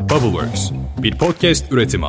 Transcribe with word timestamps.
Bubbleworks, 0.00 0.70
bir 0.98 1.18
podcast 1.18 1.72
üretimi. 1.72 2.06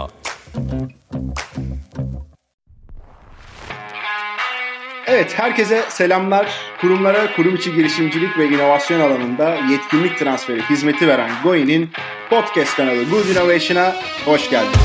Evet, 5.07 5.33
herkese 5.39 5.83
selamlar. 5.89 6.51
Kurumlara 6.81 7.35
kurum 7.35 7.55
içi 7.55 7.75
girişimcilik 7.75 8.37
ve 8.37 8.47
inovasyon 8.47 8.99
alanında 8.99 9.55
yetkinlik 9.55 10.17
transferi 10.17 10.61
hizmeti 10.69 11.07
veren 11.07 11.31
GOI'nin 11.43 11.89
podcast 12.29 12.75
kanalı 12.75 13.03
Good 13.03 13.25
Innovation'a 13.25 13.95
hoş 14.25 14.49
geldiniz. 14.49 14.79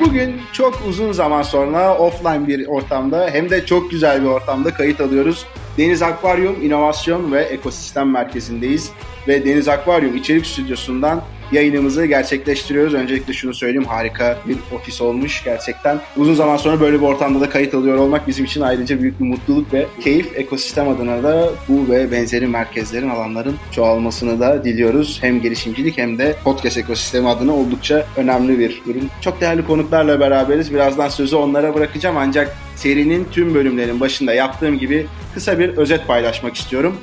Bugün 0.00 0.40
çok 0.52 0.82
uzun 0.88 1.12
zaman 1.12 1.42
sonra 1.42 1.98
offline 1.98 2.48
bir 2.48 2.66
ortamda 2.66 3.28
hem 3.32 3.50
de 3.50 3.66
çok 3.66 3.90
güzel 3.90 4.22
bir 4.22 4.28
ortamda 4.28 4.74
kayıt 4.74 5.00
alıyoruz. 5.00 5.46
Deniz 5.78 6.02
Akvaryum 6.02 6.64
İnovasyon 6.64 7.32
ve 7.32 7.42
Ekosistem 7.42 8.10
Merkezi'ndeyiz. 8.10 8.90
Ve 9.28 9.44
Deniz 9.44 9.68
Akvaryum 9.68 10.16
İçerik 10.16 10.46
Stüdyosu'ndan 10.46 11.22
yayınımızı 11.52 12.06
gerçekleştiriyoruz. 12.06 12.94
Öncelikle 12.94 13.32
şunu 13.32 13.54
söyleyeyim 13.54 13.84
harika 13.88 14.38
bir 14.48 14.56
ofis 14.76 15.00
olmuş 15.00 15.44
gerçekten. 15.44 16.00
Uzun 16.16 16.34
zaman 16.34 16.56
sonra 16.56 16.80
böyle 16.80 17.00
bir 17.00 17.06
ortamda 17.06 17.40
da 17.40 17.50
kayıt 17.50 17.74
alıyor 17.74 17.98
olmak 17.98 18.28
bizim 18.28 18.44
için 18.44 18.60
ayrıca 18.60 19.00
büyük 19.00 19.20
bir 19.20 19.24
mutluluk 19.24 19.72
ve 19.72 19.86
keyif. 20.00 20.38
Ekosistem 20.38 20.88
adına 20.88 21.22
da 21.22 21.50
bu 21.68 21.92
ve 21.92 22.12
benzeri 22.12 22.46
merkezlerin, 22.46 23.08
alanların 23.08 23.56
çoğalmasını 23.72 24.40
da 24.40 24.64
diliyoruz. 24.64 25.18
Hem 25.20 25.40
girişimcilik 25.40 25.98
hem 25.98 26.18
de 26.18 26.36
podcast 26.44 26.78
ekosistemi 26.78 27.28
adına 27.28 27.54
oldukça 27.54 28.06
önemli 28.16 28.58
bir 28.58 28.82
durum. 28.86 29.10
Çok 29.20 29.40
değerli 29.40 29.66
konuklarla 29.66 30.20
beraberiz. 30.20 30.74
Birazdan 30.74 31.08
sözü 31.08 31.36
onlara 31.36 31.74
bırakacağım 31.74 32.16
ancak 32.16 32.56
serinin 32.76 33.26
tüm 33.32 33.54
bölümlerin 33.54 34.00
başında 34.00 34.34
yaptığım 34.34 34.78
gibi 34.78 35.06
kısa 35.34 35.58
bir 35.58 35.68
özet 35.68 36.06
paylaşmak 36.06 36.56
istiyorum. 36.56 36.96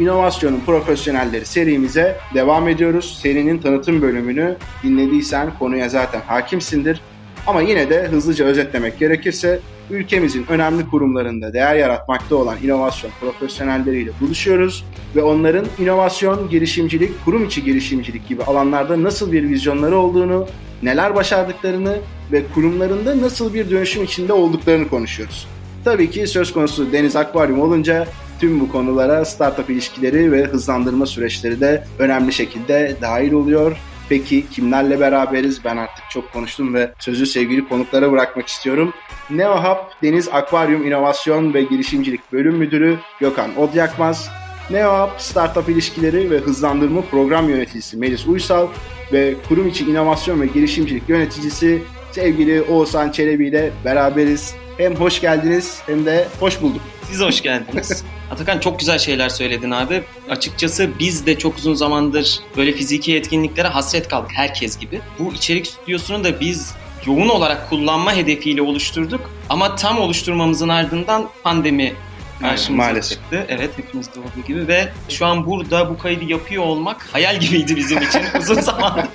İnovasyonun 0.00 0.60
Profesyonelleri 0.66 1.46
serimize 1.46 2.16
devam 2.34 2.68
ediyoruz. 2.68 3.18
Serinin 3.22 3.58
tanıtım 3.58 4.02
bölümünü 4.02 4.56
dinlediysen 4.82 5.58
konuya 5.58 5.88
zaten 5.88 6.20
hakimsindir. 6.20 7.00
Ama 7.46 7.62
yine 7.62 7.90
de 7.90 8.06
hızlıca 8.06 8.44
özetlemek 8.44 8.98
gerekirse 8.98 9.60
ülkemizin 9.90 10.46
önemli 10.48 10.88
kurumlarında 10.88 11.52
değer 11.52 11.74
yaratmakta 11.74 12.36
olan 12.36 12.56
inovasyon 12.62 13.10
profesyonelleriyle 13.20 14.10
buluşuyoruz 14.20 14.84
ve 15.16 15.22
onların 15.22 15.66
inovasyon, 15.78 16.48
girişimcilik, 16.48 17.24
kurum 17.24 17.44
içi 17.44 17.64
girişimcilik 17.64 18.28
gibi 18.28 18.42
alanlarda 18.42 19.02
nasıl 19.02 19.32
bir 19.32 19.48
vizyonları 19.48 19.96
olduğunu, 19.96 20.46
neler 20.82 21.14
başardıklarını 21.14 21.98
ve 22.32 22.42
kurumlarında 22.54 23.20
nasıl 23.20 23.54
bir 23.54 23.70
dönüşüm 23.70 24.04
içinde 24.04 24.32
olduklarını 24.32 24.88
konuşuyoruz. 24.88 25.46
Tabii 25.84 26.10
ki 26.10 26.26
söz 26.26 26.52
konusu 26.52 26.92
Deniz 26.92 27.16
Akvaryum 27.16 27.60
olunca 27.60 28.06
tüm 28.40 28.60
bu 28.60 28.72
konulara 28.72 29.24
startup 29.24 29.70
ilişkileri 29.70 30.32
ve 30.32 30.44
hızlandırma 30.44 31.06
süreçleri 31.06 31.60
de 31.60 31.84
önemli 31.98 32.32
şekilde 32.32 32.96
dahil 33.02 33.32
oluyor. 33.32 33.76
Peki 34.08 34.46
kimlerle 34.50 35.00
beraberiz? 35.00 35.64
Ben 35.64 35.76
artık 35.76 36.04
çok 36.10 36.32
konuştum 36.32 36.74
ve 36.74 36.92
sözü 36.98 37.26
sevgili 37.26 37.68
konuklara 37.68 38.12
bırakmak 38.12 38.48
istiyorum. 38.48 38.92
NeoHub 39.30 39.78
Deniz 40.02 40.28
Akvaryum 40.28 40.86
İnovasyon 40.86 41.54
ve 41.54 41.62
Girişimcilik 41.62 42.32
Bölüm 42.32 42.56
Müdürü 42.56 42.98
Gökhan 43.20 43.56
Odyakmaz, 43.56 44.30
NeoHub 44.70 45.18
Startup 45.18 45.68
İlişkileri 45.68 46.30
ve 46.30 46.38
Hızlandırma 46.38 47.00
Program 47.00 47.48
Yöneticisi 47.48 47.96
Melis 47.96 48.26
Uysal 48.26 48.68
ve 49.12 49.34
kurum 49.48 49.68
içi 49.68 49.84
inovasyon 49.84 50.40
ve 50.40 50.46
girişimcilik 50.46 51.08
yöneticisi 51.08 51.82
sevgili 52.12 52.62
Oğuzhan 52.62 53.10
Çelebi 53.10 53.46
ile 53.46 53.70
beraberiz. 53.84 54.54
Hem 54.76 54.94
hoş 54.94 55.20
geldiniz 55.20 55.82
hem 55.86 56.06
de 56.06 56.28
hoş 56.40 56.62
bulduk. 56.62 56.82
Siz 57.10 57.20
hoş 57.20 57.42
geldiniz. 57.42 58.04
Atakan 58.30 58.58
çok 58.58 58.78
güzel 58.78 58.98
şeyler 58.98 59.28
söyledin 59.28 59.70
abi. 59.70 60.02
Açıkçası 60.30 60.90
biz 60.98 61.26
de 61.26 61.38
çok 61.38 61.56
uzun 61.58 61.74
zamandır 61.74 62.40
böyle 62.56 62.72
fiziki 62.72 63.16
etkinliklere 63.16 63.68
hasret 63.68 64.08
kaldık 64.08 64.30
herkes 64.34 64.78
gibi. 64.78 65.00
Bu 65.18 65.32
içerik 65.34 65.66
stüdyosunu 65.66 66.24
da 66.24 66.40
biz 66.40 66.74
yoğun 67.06 67.28
olarak 67.28 67.70
kullanma 67.70 68.14
hedefiyle 68.14 68.62
oluşturduk. 68.62 69.30
Ama 69.48 69.76
tam 69.76 69.98
oluşturmamızın 69.98 70.68
ardından 70.68 71.28
pandemi 71.42 71.94
karşımıza 72.40 72.86
Maalesef. 72.86 73.18
çıktı. 73.18 73.46
Evet 73.48 73.70
hepimizde 73.76 74.20
olduğu 74.20 74.46
gibi 74.46 74.68
ve 74.68 74.88
şu 75.08 75.26
an 75.26 75.46
burada 75.46 75.90
bu 75.90 75.98
kaydı 75.98 76.24
yapıyor 76.24 76.62
olmak 76.64 77.08
hayal 77.12 77.40
gibiydi 77.40 77.76
bizim 77.76 78.02
için 78.02 78.20
uzun 78.40 78.60
zaman. 78.60 79.08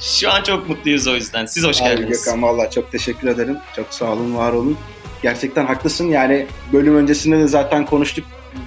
şu 0.00 0.32
an 0.32 0.42
çok 0.42 0.68
mutluyuz 0.68 1.06
o 1.06 1.14
yüzden. 1.14 1.46
Siz 1.46 1.64
hoş 1.64 1.82
Abi 1.82 1.88
geldiniz. 1.88 2.24
Gökhan 2.24 2.42
valla 2.42 2.70
çok 2.70 2.92
teşekkür 2.92 3.28
ederim. 3.28 3.56
Çok 3.76 3.86
sağ 3.94 4.04
olun, 4.12 4.36
var 4.36 4.52
olun. 4.52 4.76
Gerçekten 5.22 5.66
haklısın. 5.66 6.08
Yani 6.08 6.46
bölüm 6.72 6.96
öncesinde 6.96 7.38
de 7.38 7.48
zaten 7.48 7.86
konuştuk. 7.86 8.24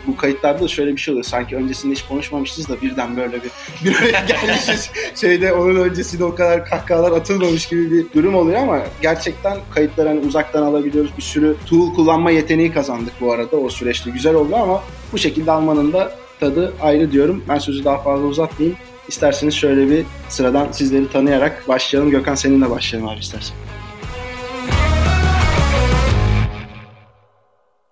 Bu 0.07 0.17
kayıtlarda 0.17 0.63
da 0.63 0.67
şöyle 0.67 0.91
bir 0.91 0.97
şey 0.97 1.11
oluyor. 1.11 1.25
Sanki 1.25 1.55
öncesinde 1.55 1.93
hiç 1.93 2.01
konuşmamışız 2.01 2.69
da 2.69 2.81
birden 2.81 3.17
böyle 3.17 3.33
bir 3.43 3.51
bir 3.85 3.95
araya 3.95 4.25
gelmişiz. 4.27 4.89
Şeyde 5.15 5.53
onun 5.53 5.75
öncesinde 5.75 6.23
o 6.23 6.35
kadar 6.35 6.65
kahkahalar 6.65 7.11
atılmamış 7.11 7.67
gibi 7.67 7.91
bir 7.91 8.05
durum 8.13 8.35
oluyor 8.35 8.61
ama 8.61 8.81
gerçekten 9.01 9.57
kayıtları 9.73 10.07
hani 10.09 10.19
uzaktan 10.19 10.63
alabiliyoruz. 10.63 11.11
Bir 11.17 11.23
sürü 11.23 11.55
tool 11.65 11.93
kullanma 11.95 12.31
yeteneği 12.31 12.71
kazandık 12.71 13.13
bu 13.21 13.33
arada. 13.33 13.57
O 13.57 13.69
süreçte 13.69 14.11
güzel 14.11 14.35
oldu 14.35 14.55
ama 14.55 14.83
bu 15.13 15.17
şekilde 15.17 15.51
almanın 15.51 15.93
da 15.93 16.11
tadı 16.39 16.73
ayrı 16.81 17.11
diyorum. 17.11 17.43
Ben 17.49 17.57
sözü 17.57 17.85
daha 17.85 17.97
fazla 17.97 18.25
uzatmayayım. 18.25 18.77
İsterseniz 19.07 19.53
şöyle 19.53 19.89
bir 19.89 20.05
sıradan 20.29 20.71
sizleri 20.71 21.11
tanıyarak 21.11 21.67
başlayalım. 21.67 22.11
Gökhan 22.11 22.35
seninle 22.35 22.69
başlayalım 22.69 23.09
abi 23.09 23.19
istersen. 23.19 23.55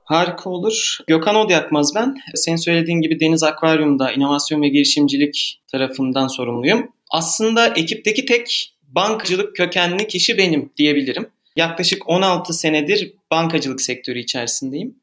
Harika 0.03 0.49
olur. 0.49 0.97
Gökhan 1.07 1.35
Odyakmaz 1.35 1.95
ben. 1.95 2.15
Senin 2.35 2.55
söylediğin 2.55 3.01
gibi 3.01 3.19
Deniz 3.19 3.43
Akvaryum'da 3.43 4.11
inovasyon 4.11 4.61
ve 4.61 4.67
girişimcilik 4.69 5.61
tarafından 5.71 6.27
sorumluyum. 6.27 6.91
Aslında 7.11 7.67
ekipteki 7.67 8.25
tek 8.25 8.75
bankacılık 8.83 9.55
kökenli 9.55 10.07
kişi 10.07 10.37
benim 10.37 10.71
diyebilirim. 10.77 11.27
Yaklaşık 11.55 12.09
16 12.09 12.53
senedir 12.53 13.13
bankacılık 13.31 13.81
sektörü 13.81 14.19
içerisindeyim. 14.19 14.95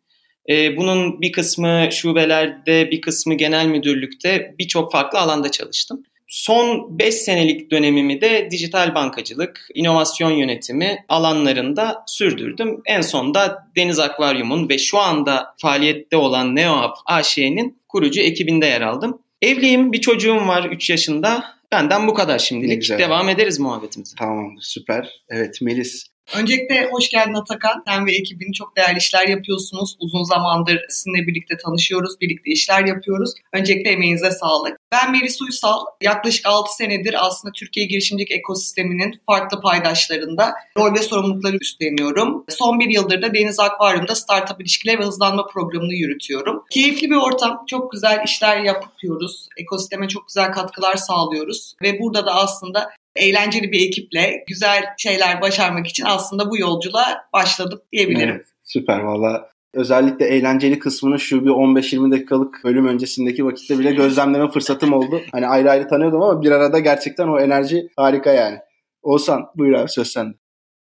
Ee, 0.48 0.76
Bunun 0.76 1.20
bir 1.20 1.32
kısmı 1.32 1.88
şubelerde, 1.92 2.90
bir 2.90 3.00
kısmı 3.00 3.34
genel 3.34 3.66
müdürlükte 3.66 4.54
birçok 4.58 4.92
farklı 4.92 5.18
alanda 5.18 5.50
çalıştım. 5.50 6.02
Son 6.30 6.98
5 6.98 7.14
senelik 7.14 7.70
dönemimi 7.70 8.20
de 8.20 8.48
dijital 8.50 8.94
bankacılık, 8.94 9.68
inovasyon 9.74 10.30
yönetimi 10.30 11.04
alanlarında 11.08 12.04
sürdürdüm. 12.06 12.80
En 12.86 13.00
son 13.00 13.34
da 13.34 13.66
Deniz 13.76 13.98
Akvaryum'un 13.98 14.68
ve 14.68 14.78
şu 14.78 14.98
anda 14.98 15.54
faaliyette 15.58 16.16
olan 16.16 16.56
NeoHub 16.56 16.96
AŞ'nin 17.06 17.78
kurucu 17.88 18.20
ekibinde 18.20 18.66
yer 18.66 18.80
aldım. 18.80 19.22
Evliyim, 19.42 19.92
bir 19.92 20.00
çocuğum 20.00 20.46
var 20.46 20.64
3 20.64 20.90
yaşında. 20.90 21.44
Benden 21.72 22.06
bu 22.06 22.14
kadar 22.14 22.38
şimdilik. 22.38 22.88
Devam 22.98 23.28
ederiz 23.28 23.58
muhabbetimize. 23.58 24.16
Tamamdır 24.16 24.62
süper. 24.62 25.08
Evet 25.28 25.58
Melis 25.62 26.06
Öncelikle 26.38 26.88
hoş 26.90 27.08
geldin 27.08 27.34
Atakan. 27.34 27.82
Sen 27.86 28.06
ve 28.06 28.12
ekibin 28.12 28.52
çok 28.52 28.76
değerli 28.76 28.98
işler 28.98 29.28
yapıyorsunuz. 29.28 29.96
Uzun 30.00 30.22
zamandır 30.22 30.80
sizinle 30.88 31.26
birlikte 31.26 31.56
tanışıyoruz, 31.56 32.20
birlikte 32.20 32.50
işler 32.50 32.84
yapıyoruz. 32.84 33.30
Öncelikle 33.52 33.90
emeğinize 33.90 34.30
sağlık. 34.30 34.76
Ben 34.92 35.12
Melis 35.12 35.42
Uysal. 35.42 35.80
Yaklaşık 36.02 36.46
6 36.46 36.76
senedir 36.76 37.26
aslında 37.26 37.52
Türkiye 37.52 37.86
girişimcilik 37.86 38.30
ekosisteminin 38.30 39.20
farklı 39.26 39.60
paydaşlarında 39.60 40.52
rol 40.78 40.94
ve 40.94 41.02
sorumlulukları 41.02 41.56
üstleniyorum. 41.60 42.44
Son 42.48 42.80
bir 42.80 42.90
yıldır 42.90 43.22
da 43.22 43.34
Deniz 43.34 43.60
Akvaryum'da 43.60 44.14
Startup 44.14 44.60
İlişkileri 44.60 44.98
ve 44.98 45.04
Hızlanma 45.04 45.46
Programı'nı 45.46 45.94
yürütüyorum. 45.94 46.64
Keyifli 46.70 47.10
bir 47.10 47.16
ortam, 47.16 47.64
çok 47.66 47.92
güzel 47.92 48.22
işler 48.24 48.60
yapıyoruz. 48.60 49.48
Ekosisteme 49.56 50.08
çok 50.08 50.28
güzel 50.28 50.52
katkılar 50.52 50.96
sağlıyoruz. 50.96 51.74
Ve 51.82 52.00
burada 52.00 52.26
da 52.26 52.34
aslında 52.34 52.90
eğlenceli 53.16 53.72
bir 53.72 53.86
ekiple 53.86 54.44
güzel 54.48 54.84
şeyler 54.98 55.40
başarmak 55.40 55.86
için 55.86 56.04
aslında 56.04 56.50
bu 56.50 56.58
yolculuğa 56.58 57.28
başladım 57.32 57.80
diyebilirim. 57.92 58.28
Evet, 58.28 58.46
süper 58.64 58.98
valla. 58.98 59.50
Özellikle 59.74 60.26
eğlenceli 60.26 60.78
kısmını 60.78 61.20
şu 61.20 61.44
bir 61.44 61.50
15-20 61.50 62.12
dakikalık 62.12 62.64
bölüm 62.64 62.86
öncesindeki 62.86 63.44
vakitte 63.44 63.78
bile 63.78 63.92
gözlemleme 63.92 64.50
fırsatım 64.50 64.92
oldu. 64.92 65.20
Hani 65.32 65.46
ayrı 65.46 65.70
ayrı 65.70 65.88
tanıyordum 65.88 66.22
ama 66.22 66.42
bir 66.42 66.50
arada 66.50 66.78
gerçekten 66.78 67.28
o 67.28 67.40
enerji 67.40 67.88
harika 67.96 68.32
yani. 68.32 68.58
Oğuzhan 69.02 69.46
buyur 69.56 69.74
abi 69.74 69.88
söz 69.88 70.08
sende. 70.08 70.34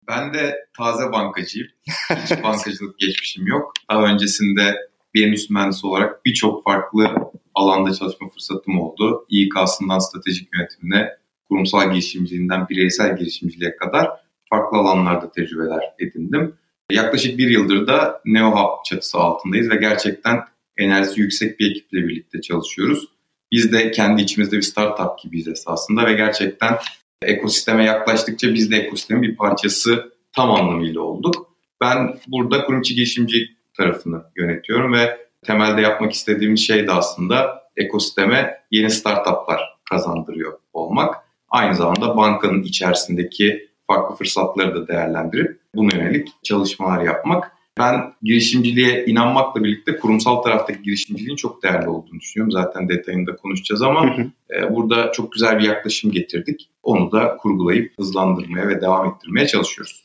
Ben 0.08 0.34
de 0.34 0.54
taze 0.76 1.12
bankacıyım. 1.12 1.68
Hiç 2.10 2.30
bankacılık 2.42 2.98
geçmişim 2.98 3.46
yok. 3.46 3.72
Daha 3.90 4.04
öncesinde 4.04 4.76
bir 5.14 5.26
endüstri 5.26 5.52
mühendisi 5.54 5.86
olarak 5.86 6.24
birçok 6.24 6.64
farklı 6.64 7.14
alanda 7.54 7.94
çalışma 7.94 8.28
fırsatım 8.28 8.80
oldu. 8.80 9.26
İK'sından 9.28 9.98
stratejik 9.98 10.48
yönetimine, 10.54 11.08
kurumsal 11.54 11.90
girişimciliğinden 11.90 12.68
bireysel 12.68 13.18
girişimciliğe 13.18 13.76
kadar 13.76 14.10
farklı 14.50 14.78
alanlarda 14.78 15.30
tecrübeler 15.30 15.80
edindim. 15.98 16.54
Yaklaşık 16.90 17.38
bir 17.38 17.50
yıldır 17.50 17.86
da 17.86 18.20
NeoHub 18.24 18.84
çatısı 18.84 19.18
altındayız 19.18 19.70
ve 19.70 19.76
gerçekten 19.76 20.40
enerjisi 20.78 21.20
yüksek 21.20 21.60
bir 21.60 21.70
ekiple 21.70 21.98
birlikte 21.98 22.40
çalışıyoruz. 22.40 23.08
Biz 23.52 23.72
de 23.72 23.90
kendi 23.90 24.22
içimizde 24.22 24.56
bir 24.56 24.62
startup 24.62 25.18
gibiyiz 25.22 25.48
esasında 25.48 26.06
ve 26.06 26.12
gerçekten 26.12 26.76
ekosisteme 27.22 27.84
yaklaştıkça 27.84 28.54
biz 28.54 28.70
de 28.70 28.76
ekosistemin 28.76 29.22
bir 29.22 29.36
parçası 29.36 30.12
tam 30.32 30.50
anlamıyla 30.50 31.00
olduk. 31.00 31.50
Ben 31.80 32.18
burada 32.26 32.64
kurum 32.64 32.80
içi 32.80 32.94
girişimci 32.94 33.48
tarafını 33.76 34.22
yönetiyorum 34.36 34.92
ve 34.92 35.18
temelde 35.42 35.80
yapmak 35.80 36.12
istediğimiz 36.12 36.60
şey 36.60 36.86
de 36.86 36.92
aslında 36.92 37.62
ekosisteme 37.76 38.60
yeni 38.70 38.90
startuplar 38.90 39.60
kazandırıyor 39.90 40.58
olmak. 40.72 41.23
Aynı 41.54 41.74
zamanda 41.74 42.16
bankanın 42.16 42.62
içerisindeki 42.62 43.68
farklı 43.86 44.16
fırsatları 44.16 44.74
da 44.74 44.88
değerlendirip 44.88 45.60
buna 45.74 45.96
yönelik 45.96 46.28
çalışmalar 46.42 47.04
yapmak. 47.04 47.52
Ben 47.78 48.14
girişimciliğe 48.22 49.06
inanmakla 49.06 49.64
birlikte 49.64 49.96
kurumsal 49.96 50.42
taraftaki 50.42 50.82
girişimciliğin 50.82 51.36
çok 51.36 51.62
değerli 51.62 51.88
olduğunu 51.88 52.20
düşünüyorum. 52.20 52.52
Zaten 52.52 52.88
detayında 52.88 53.36
konuşacağız 53.36 53.82
ama 53.82 54.16
e, 54.56 54.74
burada 54.74 55.12
çok 55.12 55.32
güzel 55.32 55.58
bir 55.58 55.64
yaklaşım 55.64 56.12
getirdik. 56.12 56.70
Onu 56.82 57.12
da 57.12 57.36
kurgulayıp 57.36 57.92
hızlandırmaya 57.98 58.68
ve 58.68 58.80
devam 58.80 59.06
ettirmeye 59.08 59.46
çalışıyoruz. 59.46 60.04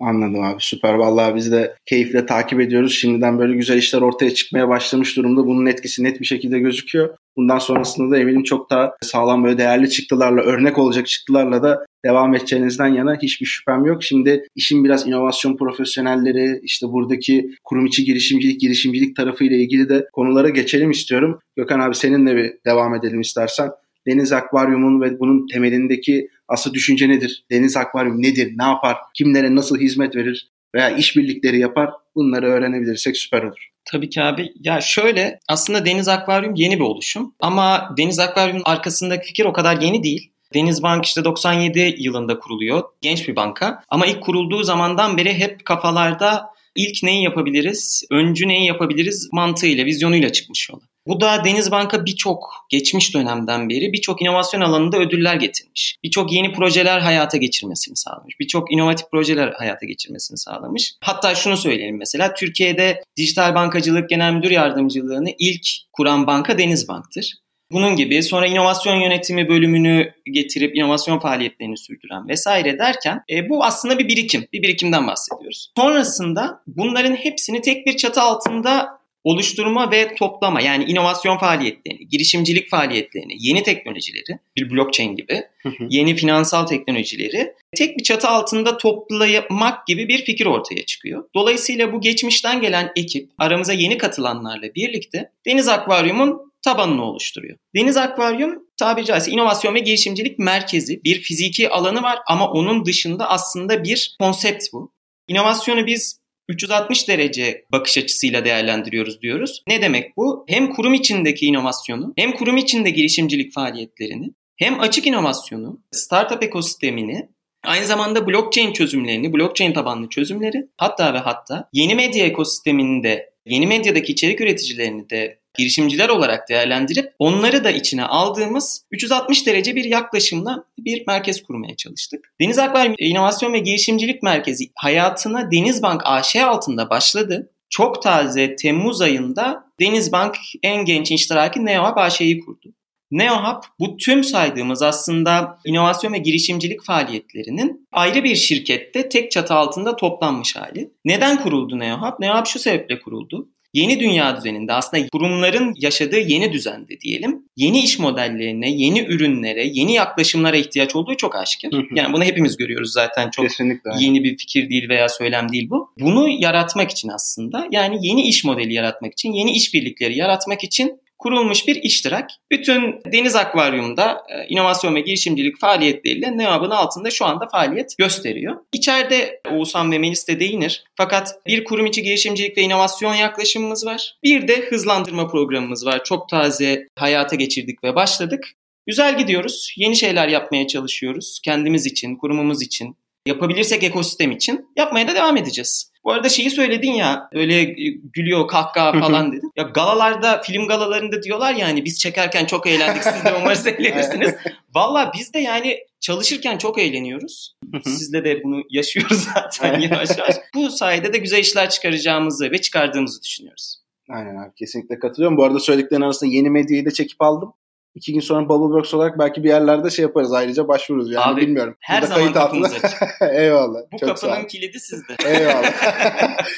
Anladım 0.00 0.42
abi 0.42 0.56
süper. 0.58 0.94
Vallahi 0.94 1.34
biz 1.34 1.52
de 1.52 1.74
keyifle 1.86 2.26
takip 2.26 2.60
ediyoruz. 2.60 2.94
Şimdiden 2.94 3.38
böyle 3.38 3.54
güzel 3.54 3.78
işler 3.78 4.00
ortaya 4.00 4.34
çıkmaya 4.34 4.68
başlamış 4.68 5.16
durumda. 5.16 5.46
Bunun 5.46 5.66
etkisi 5.66 6.04
net 6.04 6.20
bir 6.20 6.24
şekilde 6.26 6.58
gözüküyor. 6.58 7.16
Bundan 7.36 7.58
sonrasında 7.58 8.10
da 8.10 8.18
eminim 8.18 8.42
çok 8.42 8.70
daha 8.70 8.92
sağlam 9.02 9.44
böyle 9.44 9.58
değerli 9.58 9.90
çıktılarla, 9.90 10.42
örnek 10.42 10.78
olacak 10.78 11.06
çıktılarla 11.06 11.62
da 11.62 11.86
devam 12.04 12.34
edeceğinizden 12.34 12.86
yana 12.86 13.18
hiçbir 13.22 13.46
şüphem 13.46 13.84
yok. 13.84 14.04
Şimdi 14.04 14.46
işin 14.54 14.84
biraz 14.84 15.06
inovasyon 15.06 15.56
profesyonelleri, 15.56 16.60
işte 16.62 16.86
buradaki 16.86 17.50
kurum 17.64 17.86
içi 17.86 18.04
girişimcilik, 18.04 18.60
girişimcilik 18.60 19.16
tarafı 19.16 19.44
ile 19.44 19.56
ilgili 19.56 19.88
de 19.88 20.06
konulara 20.12 20.48
geçelim 20.48 20.90
istiyorum. 20.90 21.38
Gökhan 21.56 21.80
abi 21.80 21.94
seninle 21.94 22.36
bir 22.36 22.52
devam 22.66 22.94
edelim 22.94 23.20
istersen. 23.20 23.70
Deniz 24.06 24.32
Akvaryum'un 24.32 25.00
ve 25.00 25.18
bunun 25.18 25.46
temelindeki 25.46 26.28
asıl 26.48 26.74
düşünce 26.74 27.08
nedir? 27.08 27.44
Deniz 27.50 27.76
Akvaryum 27.76 28.22
nedir? 28.22 28.52
Ne 28.56 28.64
yapar? 28.64 28.96
Kimlere 29.14 29.54
nasıl 29.54 29.78
hizmet 29.78 30.16
verir? 30.16 30.50
Veya 30.74 30.90
işbirlikleri 30.90 31.58
yapar? 31.58 31.90
Bunları 32.14 32.46
öğrenebilirsek 32.46 33.16
süper 33.16 33.42
olur. 33.42 33.70
Tabii 33.84 34.08
ki 34.08 34.22
abi. 34.22 34.52
Ya 34.60 34.80
şöyle 34.80 35.38
aslında 35.48 35.86
Deniz 35.86 36.08
Akvaryum 36.08 36.54
yeni 36.54 36.74
bir 36.74 36.84
oluşum. 36.84 37.34
Ama 37.40 37.94
Deniz 37.98 38.18
Akvaryum'un 38.18 38.62
arkasındaki 38.64 39.26
fikir 39.26 39.44
o 39.44 39.52
kadar 39.52 39.80
yeni 39.80 40.02
değil. 40.02 40.30
Deniz 40.54 40.82
Bank 40.82 41.04
işte 41.04 41.24
97 41.24 41.94
yılında 41.98 42.38
kuruluyor. 42.38 42.82
Genç 43.00 43.28
bir 43.28 43.36
banka. 43.36 43.82
Ama 43.88 44.06
ilk 44.06 44.22
kurulduğu 44.22 44.62
zamandan 44.62 45.16
beri 45.16 45.34
hep 45.34 45.64
kafalarda 45.64 46.46
ilk 46.76 47.02
neyi 47.02 47.24
yapabiliriz, 47.24 48.04
öncü 48.10 48.48
neyi 48.48 48.66
yapabiliriz 48.66 49.28
mantığıyla, 49.32 49.84
vizyonuyla 49.84 50.32
çıkmış 50.32 50.68
yola. 50.70 50.82
Bu 51.06 51.20
da 51.20 51.44
Deniz 51.44 51.70
Banka 51.70 52.06
birçok 52.06 52.66
geçmiş 52.68 53.14
dönemden 53.14 53.68
beri 53.68 53.92
birçok 53.92 54.22
inovasyon 54.22 54.60
alanında 54.60 54.98
ödüller 54.98 55.34
getirmiş. 55.34 55.96
Birçok 56.04 56.32
yeni 56.32 56.52
projeler 56.52 57.00
hayata 57.00 57.36
geçirmesini 57.36 57.96
sağlamış. 57.96 58.40
Birçok 58.40 58.72
inovatif 58.72 59.10
projeler 59.10 59.52
hayata 59.52 59.86
geçirmesini 59.86 60.38
sağlamış. 60.38 60.94
Hatta 61.00 61.34
şunu 61.34 61.56
söyleyelim 61.56 61.98
mesela 61.98 62.34
Türkiye'de 62.34 63.02
dijital 63.16 63.54
bankacılık 63.54 64.08
genel 64.08 64.32
müdür 64.32 64.50
yardımcılığını 64.50 65.30
ilk 65.38 65.66
kuran 65.92 66.26
banka 66.26 66.58
Deniz 66.58 66.88
Bank'tır. 66.88 67.34
Bunun 67.72 67.96
gibi 67.96 68.22
sonra 68.22 68.46
inovasyon 68.46 68.94
yönetimi 68.94 69.48
bölümünü 69.48 70.12
getirip 70.32 70.76
inovasyon 70.76 71.18
faaliyetlerini 71.18 71.78
sürdüren 71.78 72.28
vesaire 72.28 72.78
derken 72.78 73.22
e, 73.30 73.48
bu 73.48 73.64
aslında 73.64 73.98
bir 73.98 74.08
birikim. 74.08 74.46
Bir 74.52 74.62
birikimden 74.62 75.06
bahsediyoruz. 75.06 75.72
Sonrasında 75.76 76.62
bunların 76.66 77.14
hepsini 77.14 77.60
tek 77.60 77.86
bir 77.86 77.96
çatı 77.96 78.22
altında 78.22 78.98
oluşturma 79.24 79.90
ve 79.90 80.14
toplama 80.14 80.60
yani 80.60 80.84
inovasyon 80.84 81.38
faaliyetlerini, 81.38 82.08
girişimcilik 82.08 82.70
faaliyetlerini, 82.70 83.36
yeni 83.38 83.62
teknolojileri, 83.62 84.38
bir 84.56 84.70
blockchain 84.70 85.16
gibi, 85.16 85.42
yeni 85.90 86.16
finansal 86.16 86.66
teknolojileri 86.66 87.54
tek 87.76 87.98
bir 87.98 88.02
çatı 88.02 88.28
altında 88.28 88.76
toplamak 88.76 89.86
gibi 89.86 90.08
bir 90.08 90.24
fikir 90.24 90.46
ortaya 90.46 90.86
çıkıyor. 90.86 91.24
Dolayısıyla 91.34 91.92
bu 91.92 92.00
geçmişten 92.00 92.60
gelen 92.60 92.92
ekip 92.96 93.30
aramıza 93.38 93.72
yeni 93.72 93.98
katılanlarla 93.98 94.74
birlikte 94.74 95.30
Deniz 95.46 95.68
Akvaryum'un 95.68 96.52
tabanını 96.62 97.04
oluşturuyor. 97.04 97.58
Deniz 97.76 97.96
Akvaryum 97.96 98.64
tabiri 98.76 99.04
caizse 99.04 99.30
inovasyon 99.30 99.74
ve 99.74 99.80
girişimcilik 99.80 100.38
merkezi. 100.38 101.04
Bir 101.04 101.20
fiziki 101.20 101.70
alanı 101.70 102.02
var 102.02 102.18
ama 102.26 102.50
onun 102.50 102.84
dışında 102.84 103.30
aslında 103.30 103.84
bir 103.84 104.16
konsept 104.20 104.64
bu. 104.72 104.92
İnovasyonu 105.28 105.86
biz 105.86 106.23
360 106.48 107.08
derece 107.08 107.64
bakış 107.72 107.98
açısıyla 107.98 108.44
değerlendiriyoruz 108.44 109.20
diyoruz. 109.20 109.62
Ne 109.68 109.82
demek 109.82 110.16
bu? 110.16 110.44
Hem 110.48 110.70
kurum 110.70 110.94
içindeki 110.94 111.46
inovasyonu, 111.46 112.12
hem 112.16 112.32
kurum 112.32 112.56
içinde 112.56 112.90
girişimcilik 112.90 113.54
faaliyetlerini, 113.54 114.30
hem 114.56 114.80
açık 114.80 115.06
inovasyonu, 115.06 115.80
startup 115.90 116.42
ekosistemini, 116.42 117.28
aynı 117.64 117.86
zamanda 117.86 118.26
blockchain 118.26 118.72
çözümlerini, 118.72 119.32
blockchain 119.32 119.72
tabanlı 119.72 120.08
çözümleri, 120.08 120.66
hatta 120.76 121.14
ve 121.14 121.18
hatta 121.18 121.68
yeni 121.72 121.94
medya 121.94 122.26
ekosisteminde, 122.26 123.30
yeni 123.46 123.66
medyadaki 123.66 124.12
içerik 124.12 124.40
üreticilerini 124.40 125.10
de 125.10 125.43
girişimciler 125.58 126.08
olarak 126.08 126.48
değerlendirip 126.48 127.12
onları 127.18 127.64
da 127.64 127.70
içine 127.70 128.04
aldığımız 128.04 128.84
360 128.90 129.46
derece 129.46 129.76
bir 129.76 129.84
yaklaşımla 129.84 130.64
bir 130.78 131.06
merkez 131.06 131.42
kurmaya 131.42 131.76
çalıştık. 131.76 132.34
Deniz 132.40 132.58
Akvaryum 132.58 132.94
İnovasyon 132.98 133.52
ve 133.52 133.58
Girişimcilik 133.58 134.22
Merkezi 134.22 134.70
hayatına 134.74 135.50
Denizbank 135.50 136.02
AŞ 136.04 136.36
altında 136.36 136.90
başladı. 136.90 137.50
Çok 137.70 138.02
taze 138.02 138.56
Temmuz 138.56 139.00
ayında 139.00 139.64
Denizbank 139.80 140.36
en 140.62 140.84
genç 140.84 141.10
iştiraki 141.10 141.64
NeoHub 141.64 141.96
AŞ'yi 141.96 142.40
kurdu. 142.40 142.74
NeoHub 143.10 143.62
bu 143.78 143.96
tüm 143.96 144.24
saydığımız 144.24 144.82
aslında 144.82 145.58
inovasyon 145.64 146.12
ve 146.12 146.18
girişimcilik 146.18 146.84
faaliyetlerinin 146.84 147.88
ayrı 147.92 148.24
bir 148.24 148.34
şirkette 148.34 149.08
tek 149.08 149.30
çatı 149.30 149.54
altında 149.54 149.96
toplanmış 149.96 150.56
hali. 150.56 150.90
Neden 151.04 151.42
kuruldu 151.42 151.78
NeoHub? 151.78 152.20
NeoHub 152.20 152.46
şu 152.46 152.58
sebeple 152.58 153.00
kuruldu 153.00 153.48
yeni 153.74 154.00
dünya 154.00 154.36
düzeninde 154.36 154.72
aslında 154.72 155.08
kurumların 155.08 155.74
yaşadığı 155.76 156.18
yeni 156.20 156.52
düzende 156.52 157.00
diyelim 157.00 157.42
yeni 157.56 157.80
iş 157.80 157.98
modellerine, 157.98 158.70
yeni 158.70 159.00
ürünlere, 159.00 159.66
yeni 159.66 159.94
yaklaşımlara 159.94 160.56
ihtiyaç 160.56 160.96
olduğu 160.96 161.16
çok 161.16 161.36
aşikar. 161.36 161.70
Yani 161.94 162.12
bunu 162.12 162.24
hepimiz 162.24 162.56
görüyoruz 162.56 162.92
zaten 162.92 163.30
çok 163.30 163.48
Kesinlikle. 163.48 163.90
yeni 164.00 164.24
bir 164.24 164.36
fikir 164.36 164.68
değil 164.68 164.88
veya 164.88 165.08
söylem 165.08 165.52
değil 165.52 165.70
bu. 165.70 165.90
Bunu 166.00 166.28
yaratmak 166.28 166.90
için 166.90 167.08
aslında 167.08 167.68
yani 167.70 167.98
yeni 168.06 168.22
iş 168.22 168.44
modeli 168.44 168.74
yaratmak 168.74 169.12
için, 169.12 169.32
yeni 169.32 169.52
işbirlikleri 169.52 170.18
yaratmak 170.18 170.64
için 170.64 171.03
kurulmuş 171.24 171.66
bir 171.68 171.76
iştirak. 171.76 172.30
Bütün 172.50 173.00
Deniz 173.12 173.36
Akvaryum'da 173.36 174.22
e, 174.28 174.46
inovasyon 174.48 174.94
ve 174.94 175.00
girişimcilik 175.00 175.60
faaliyetleriyle 175.60 176.36
NEAB'ın 176.36 176.70
altında 176.70 177.10
şu 177.10 177.24
anda 177.24 177.46
faaliyet 177.46 177.98
gösteriyor. 177.98 178.56
İçeride 178.72 179.40
Oğuzhan 179.50 179.92
ve 179.92 179.98
Melis 179.98 180.28
de 180.28 180.40
değinir. 180.40 180.84
Fakat 180.96 181.34
bir 181.46 181.64
kurum 181.64 181.86
içi 181.86 182.02
girişimcilik 182.02 182.58
ve 182.58 182.62
inovasyon 182.62 183.14
yaklaşımımız 183.14 183.86
var. 183.86 184.14
Bir 184.22 184.48
de 184.48 184.60
hızlandırma 184.60 185.28
programımız 185.28 185.86
var. 185.86 186.04
Çok 186.04 186.28
taze 186.28 186.88
hayata 186.98 187.36
geçirdik 187.36 187.84
ve 187.84 187.94
başladık. 187.94 188.50
Güzel 188.86 189.18
gidiyoruz. 189.18 189.74
Yeni 189.76 189.96
şeyler 189.96 190.28
yapmaya 190.28 190.66
çalışıyoruz. 190.66 191.40
Kendimiz 191.44 191.86
için, 191.86 192.16
kurumumuz 192.16 192.62
için, 192.62 192.96
yapabilirsek 193.26 193.82
ekosistem 193.82 194.30
için 194.30 194.66
yapmaya 194.76 195.08
da 195.08 195.14
devam 195.14 195.36
edeceğiz. 195.36 195.93
Bu 196.04 196.12
arada 196.12 196.28
şeyi 196.28 196.50
söyledin 196.50 196.92
ya 196.92 197.28
öyle 197.32 197.64
gülüyor 198.12 198.48
kahkaha 198.48 199.00
falan 199.00 199.32
dedin. 199.32 199.52
Ya 199.56 199.62
galalarda 199.62 200.42
film 200.42 200.66
galalarında 200.68 201.22
diyorlar 201.22 201.54
ya 201.54 201.66
hani 201.66 201.84
biz 201.84 201.98
çekerken 201.98 202.44
çok 202.44 202.66
eğlendik 202.66 203.02
siz 203.02 203.24
de 203.24 203.34
umarız 203.40 203.66
eğlenirsiniz. 203.66 204.34
Valla 204.74 205.12
biz 205.18 205.34
de 205.34 205.38
yani 205.38 205.78
çalışırken 206.00 206.58
çok 206.58 206.78
eğleniyoruz. 206.78 207.56
Sizle 207.84 208.24
de 208.24 208.42
bunu 208.44 208.62
yaşıyoruz 208.70 209.24
zaten 209.34 209.80
yavaş 209.80 210.18
yavaş. 210.18 210.34
Bu 210.54 210.70
sayede 210.70 211.12
de 211.12 211.18
güzel 211.18 211.38
işler 211.38 211.70
çıkaracağımızı 211.70 212.50
ve 212.50 212.60
çıkardığımızı 212.60 213.22
düşünüyoruz. 213.22 213.76
Aynen 214.10 214.36
abi 214.36 214.54
kesinlikle 214.56 214.98
katılıyorum. 214.98 215.36
Bu 215.36 215.44
arada 215.44 215.60
söylediklerin 215.60 216.02
arasında 216.02 216.30
yeni 216.30 216.50
medyayı 216.50 216.86
da 216.86 216.90
çekip 216.90 217.22
aldım 217.22 217.52
iki 217.94 218.12
gün 218.12 218.20
sonra 218.20 218.48
Bubbleworks 218.48 218.94
olarak 218.94 219.18
belki 219.18 219.44
bir 219.44 219.48
yerlerde 219.48 219.90
şey 219.90 220.02
yaparız 220.02 220.32
ayrıca 220.32 220.68
başvururuz 220.68 221.12
yani 221.12 221.24
Abi, 221.24 221.40
bilmiyorum. 221.40 221.76
Her 221.80 222.02
Burada 222.02 222.14
zaman 222.14 222.32
kapımız 222.32 222.72
açık. 222.72 223.00
Eyvallah. 223.32 223.80
Bu 223.92 223.98
çok 223.98 224.08
kapının 224.08 224.46
kilidi 224.46 224.80
sizde. 224.80 225.12
Eyvallah. 225.26 225.72